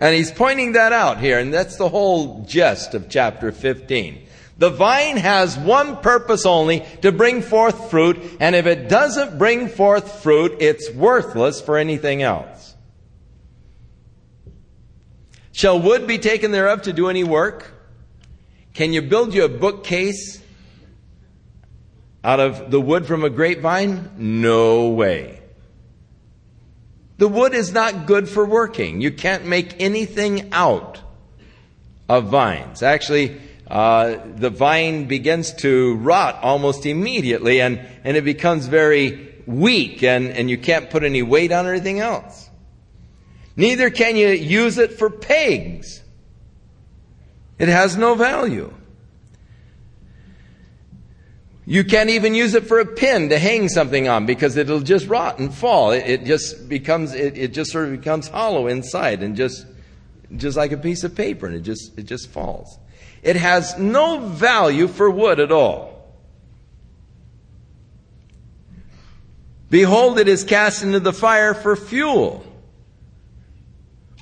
[0.00, 4.27] And he's pointing that out here, and that's the whole gist of chapter 15.
[4.58, 9.68] The vine has one purpose only, to bring forth fruit, and if it doesn't bring
[9.68, 12.74] forth fruit, it's worthless for anything else.
[15.52, 17.72] Shall wood be taken thereof to do any work?
[18.74, 20.42] Can you build you a bookcase
[22.22, 24.10] out of the wood from a grapevine?
[24.16, 25.40] No way.
[27.18, 29.00] The wood is not good for working.
[29.00, 31.00] You can't make anything out
[32.08, 32.82] of vines.
[32.82, 40.02] Actually, uh, the vine begins to rot almost immediately and, and it becomes very weak
[40.02, 42.48] and, and you can't put any weight on anything else.
[43.56, 46.02] Neither can you use it for pegs.
[47.58, 48.72] It has no value.
[51.66, 55.06] You can't even use it for a pin to hang something on because it'll just
[55.06, 55.90] rot and fall.
[55.90, 59.66] It, it just becomes, it, it, just sort of becomes hollow inside and just,
[60.34, 62.78] just like a piece of paper and it just, it just falls.
[63.22, 65.88] It has no value for wood at all.
[69.70, 72.44] Behold, it is cast into the fire for fuel.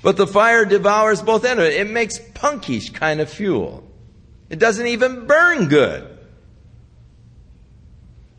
[0.02, 1.74] But the fire devours both ends of it.
[1.74, 3.84] It makes punkish kind of fuel.
[4.48, 6.16] It doesn't even burn good.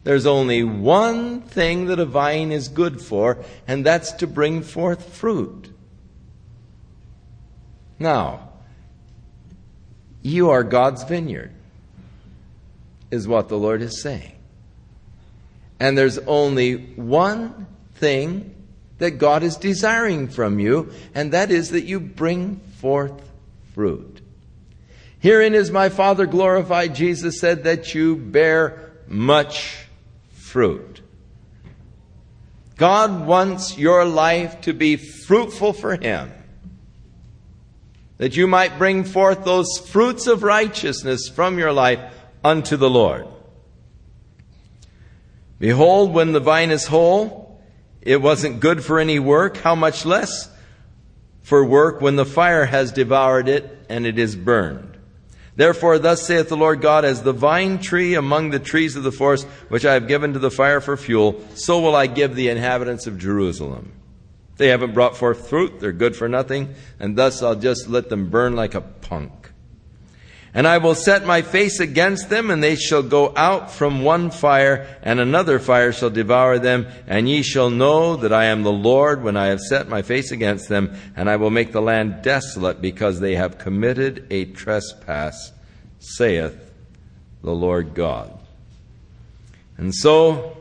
[0.04, 5.14] There's only one thing that a vine is good for, and that's to bring forth
[5.14, 5.70] fruit.
[8.00, 8.47] Now,
[10.28, 11.52] you are God's vineyard,
[13.10, 14.34] is what the Lord is saying.
[15.80, 18.54] And there's only one thing
[18.98, 23.14] that God is desiring from you, and that is that you bring forth
[23.74, 24.22] fruit.
[25.20, 29.86] Herein is my Father glorified, Jesus said, that you bear much
[30.32, 31.02] fruit.
[32.76, 36.32] God wants your life to be fruitful for Him
[38.18, 42.00] that you might bring forth those fruits of righteousness from your life
[42.44, 43.28] unto the Lord.
[45.60, 47.60] Behold, when the vine is whole,
[48.02, 50.50] it wasn't good for any work, how much less
[51.42, 54.98] for work when the fire has devoured it and it is burned.
[55.56, 59.12] Therefore, thus saith the Lord God, as the vine tree among the trees of the
[59.12, 62.50] forest, which I have given to the fire for fuel, so will I give the
[62.50, 63.92] inhabitants of Jerusalem.
[64.58, 68.30] They haven't brought forth fruit, they're good for nothing, and thus I'll just let them
[68.30, 69.52] burn like a punk.
[70.54, 74.32] And I will set my face against them, and they shall go out from one
[74.32, 78.72] fire, and another fire shall devour them, and ye shall know that I am the
[78.72, 82.24] Lord when I have set my face against them, and I will make the land
[82.24, 85.52] desolate because they have committed a trespass,
[86.00, 86.72] saith
[87.44, 88.34] the Lord God.
[89.78, 90.58] And so,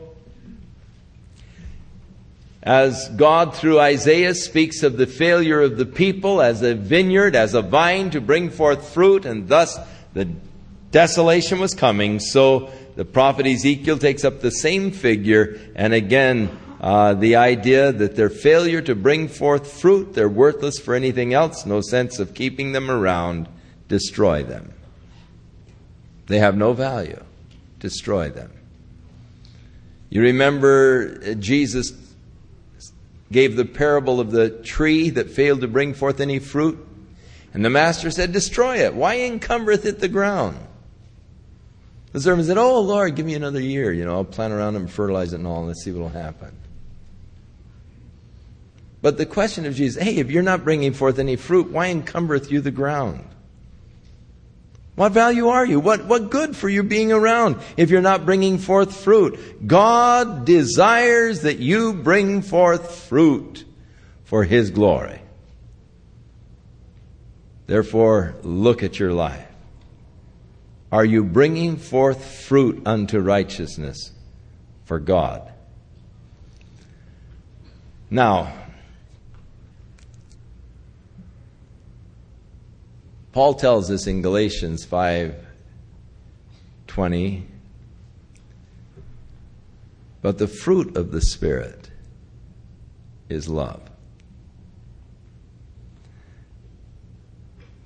[2.67, 7.53] as God through Isaiah speaks of the failure of the people as a vineyard, as
[7.53, 9.79] a vine to bring forth fruit, and thus
[10.13, 10.25] the
[10.91, 16.49] desolation was coming, so the prophet Ezekiel takes up the same figure, and again,
[16.81, 21.65] uh, the idea that their failure to bring forth fruit, they're worthless for anything else,
[21.65, 23.47] no sense of keeping them around,
[23.87, 24.73] destroy them.
[26.25, 27.23] They have no value.
[27.79, 28.51] Destroy them.
[30.09, 32.06] You remember Jesus
[33.31, 36.85] gave the parable of the tree that failed to bring forth any fruit.
[37.53, 38.93] And the master said, Destroy it.
[38.93, 40.57] Why encumbereth it the ground?
[42.13, 43.91] The servant said, Oh, Lord, give me another year.
[43.91, 46.01] You know, I'll plant around it and fertilize it and all, and let's see what
[46.01, 46.51] will happen.
[49.01, 52.49] But the question of Jesus, hey, if you're not bringing forth any fruit, why encumbereth
[52.49, 53.27] you the ground?
[54.97, 55.79] What value are you?
[55.79, 59.67] What, what good for you being around if you're not bringing forth fruit?
[59.67, 63.63] God desires that you bring forth fruit
[64.23, 65.21] for His glory.
[67.67, 69.45] Therefore, look at your life.
[70.91, 74.13] Are you bringing forth fruit unto righteousness
[74.85, 75.53] for God?
[78.09, 78.51] Now,
[83.37, 87.43] Paul tells us in Galatians 5:20
[90.23, 91.91] but the fruit of the spirit
[93.29, 93.91] is love.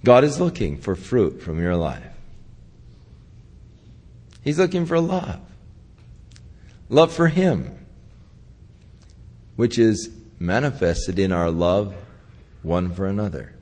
[0.06, 2.14] God is looking for fruit from your life.
[4.46, 5.42] He's looking for love.
[6.88, 7.78] Love for Him,
[9.58, 11.94] which is manifested in our love
[12.64, 13.56] one for another.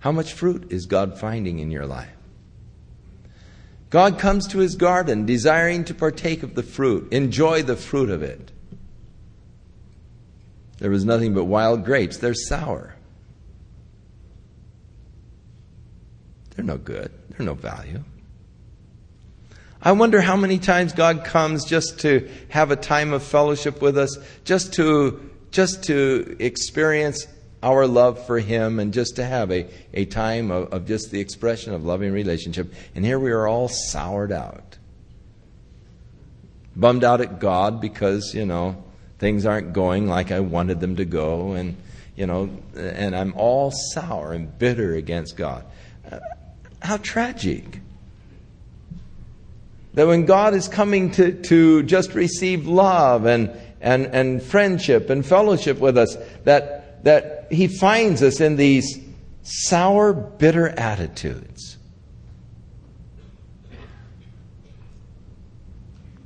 [0.00, 2.10] How much fruit is God finding in your life?
[3.90, 8.22] God comes to his garden desiring to partake of the fruit, enjoy the fruit of
[8.22, 8.52] it.
[10.78, 12.18] There was nothing but wild grapes.
[12.18, 12.94] They're sour.
[16.54, 17.10] They're no good.
[17.30, 18.04] They're no value.
[19.80, 23.96] I wonder how many times God comes just to have a time of fellowship with
[23.96, 27.26] us, just to just to experience
[27.62, 31.20] our love for Him and just to have a, a time of, of just the
[31.20, 32.72] expression of loving relationship.
[32.94, 34.78] And here we are all soured out.
[36.76, 38.82] Bummed out at God because, you know,
[39.18, 41.52] things aren't going like I wanted them to go.
[41.52, 41.76] And,
[42.14, 45.64] you know, and I'm all sour and bitter against God.
[46.10, 46.20] Uh,
[46.80, 47.80] how tragic.
[49.94, 55.26] That when God is coming to, to just receive love and, and, and friendship and
[55.26, 59.00] fellowship with us, that, that he finds us in these
[59.42, 61.78] sour, bitter attitudes.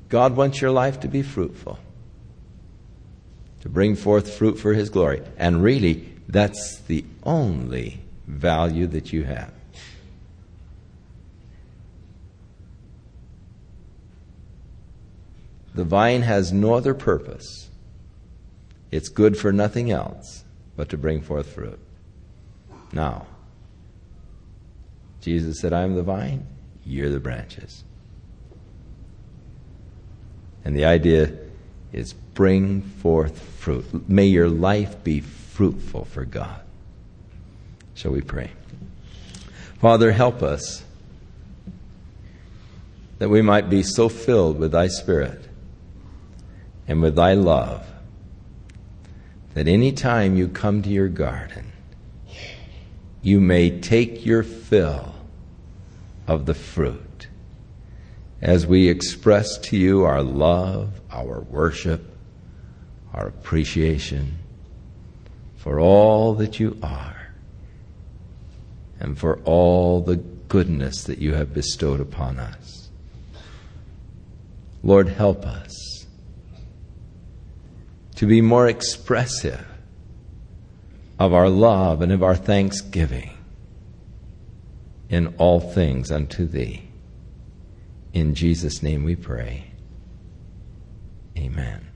[0.09, 1.79] God wants your life to be fruitful,
[3.61, 5.23] to bring forth fruit for His glory.
[5.39, 9.53] And really, that's the only value that you have.
[15.75, 17.71] The vine has no other purpose.
[18.91, 20.42] It's good for nothing else
[20.83, 21.79] but to bring forth fruit.
[22.93, 23.29] Now,
[25.21, 26.45] Jesus said, I am the vine,
[26.85, 27.85] you're the branches.
[30.65, 31.39] And the idea
[31.93, 34.09] is bring forth fruit.
[34.09, 36.61] May your life be fruitful for God.
[37.95, 38.51] Shall we pray?
[39.79, 40.83] Father, help us
[43.21, 45.49] that we might be so filled with thy Spirit
[46.89, 47.87] and with thy love
[49.55, 51.73] that any time you come to your garden,
[53.23, 55.15] you may take your fill
[56.27, 57.29] of the fruit
[58.41, 62.17] as we express to you our love, our worship,
[63.15, 64.39] our appreciation
[65.57, 67.29] for all that you are
[68.99, 72.91] and for all the goodness that you have bestowed upon us.
[74.83, 75.82] Lord, help us
[78.23, 79.67] to be more expressive
[81.19, 83.37] of our love and of our thanksgiving
[85.09, 86.89] in all things unto Thee.
[88.13, 89.73] In Jesus' name we pray.
[91.37, 91.92] Amen.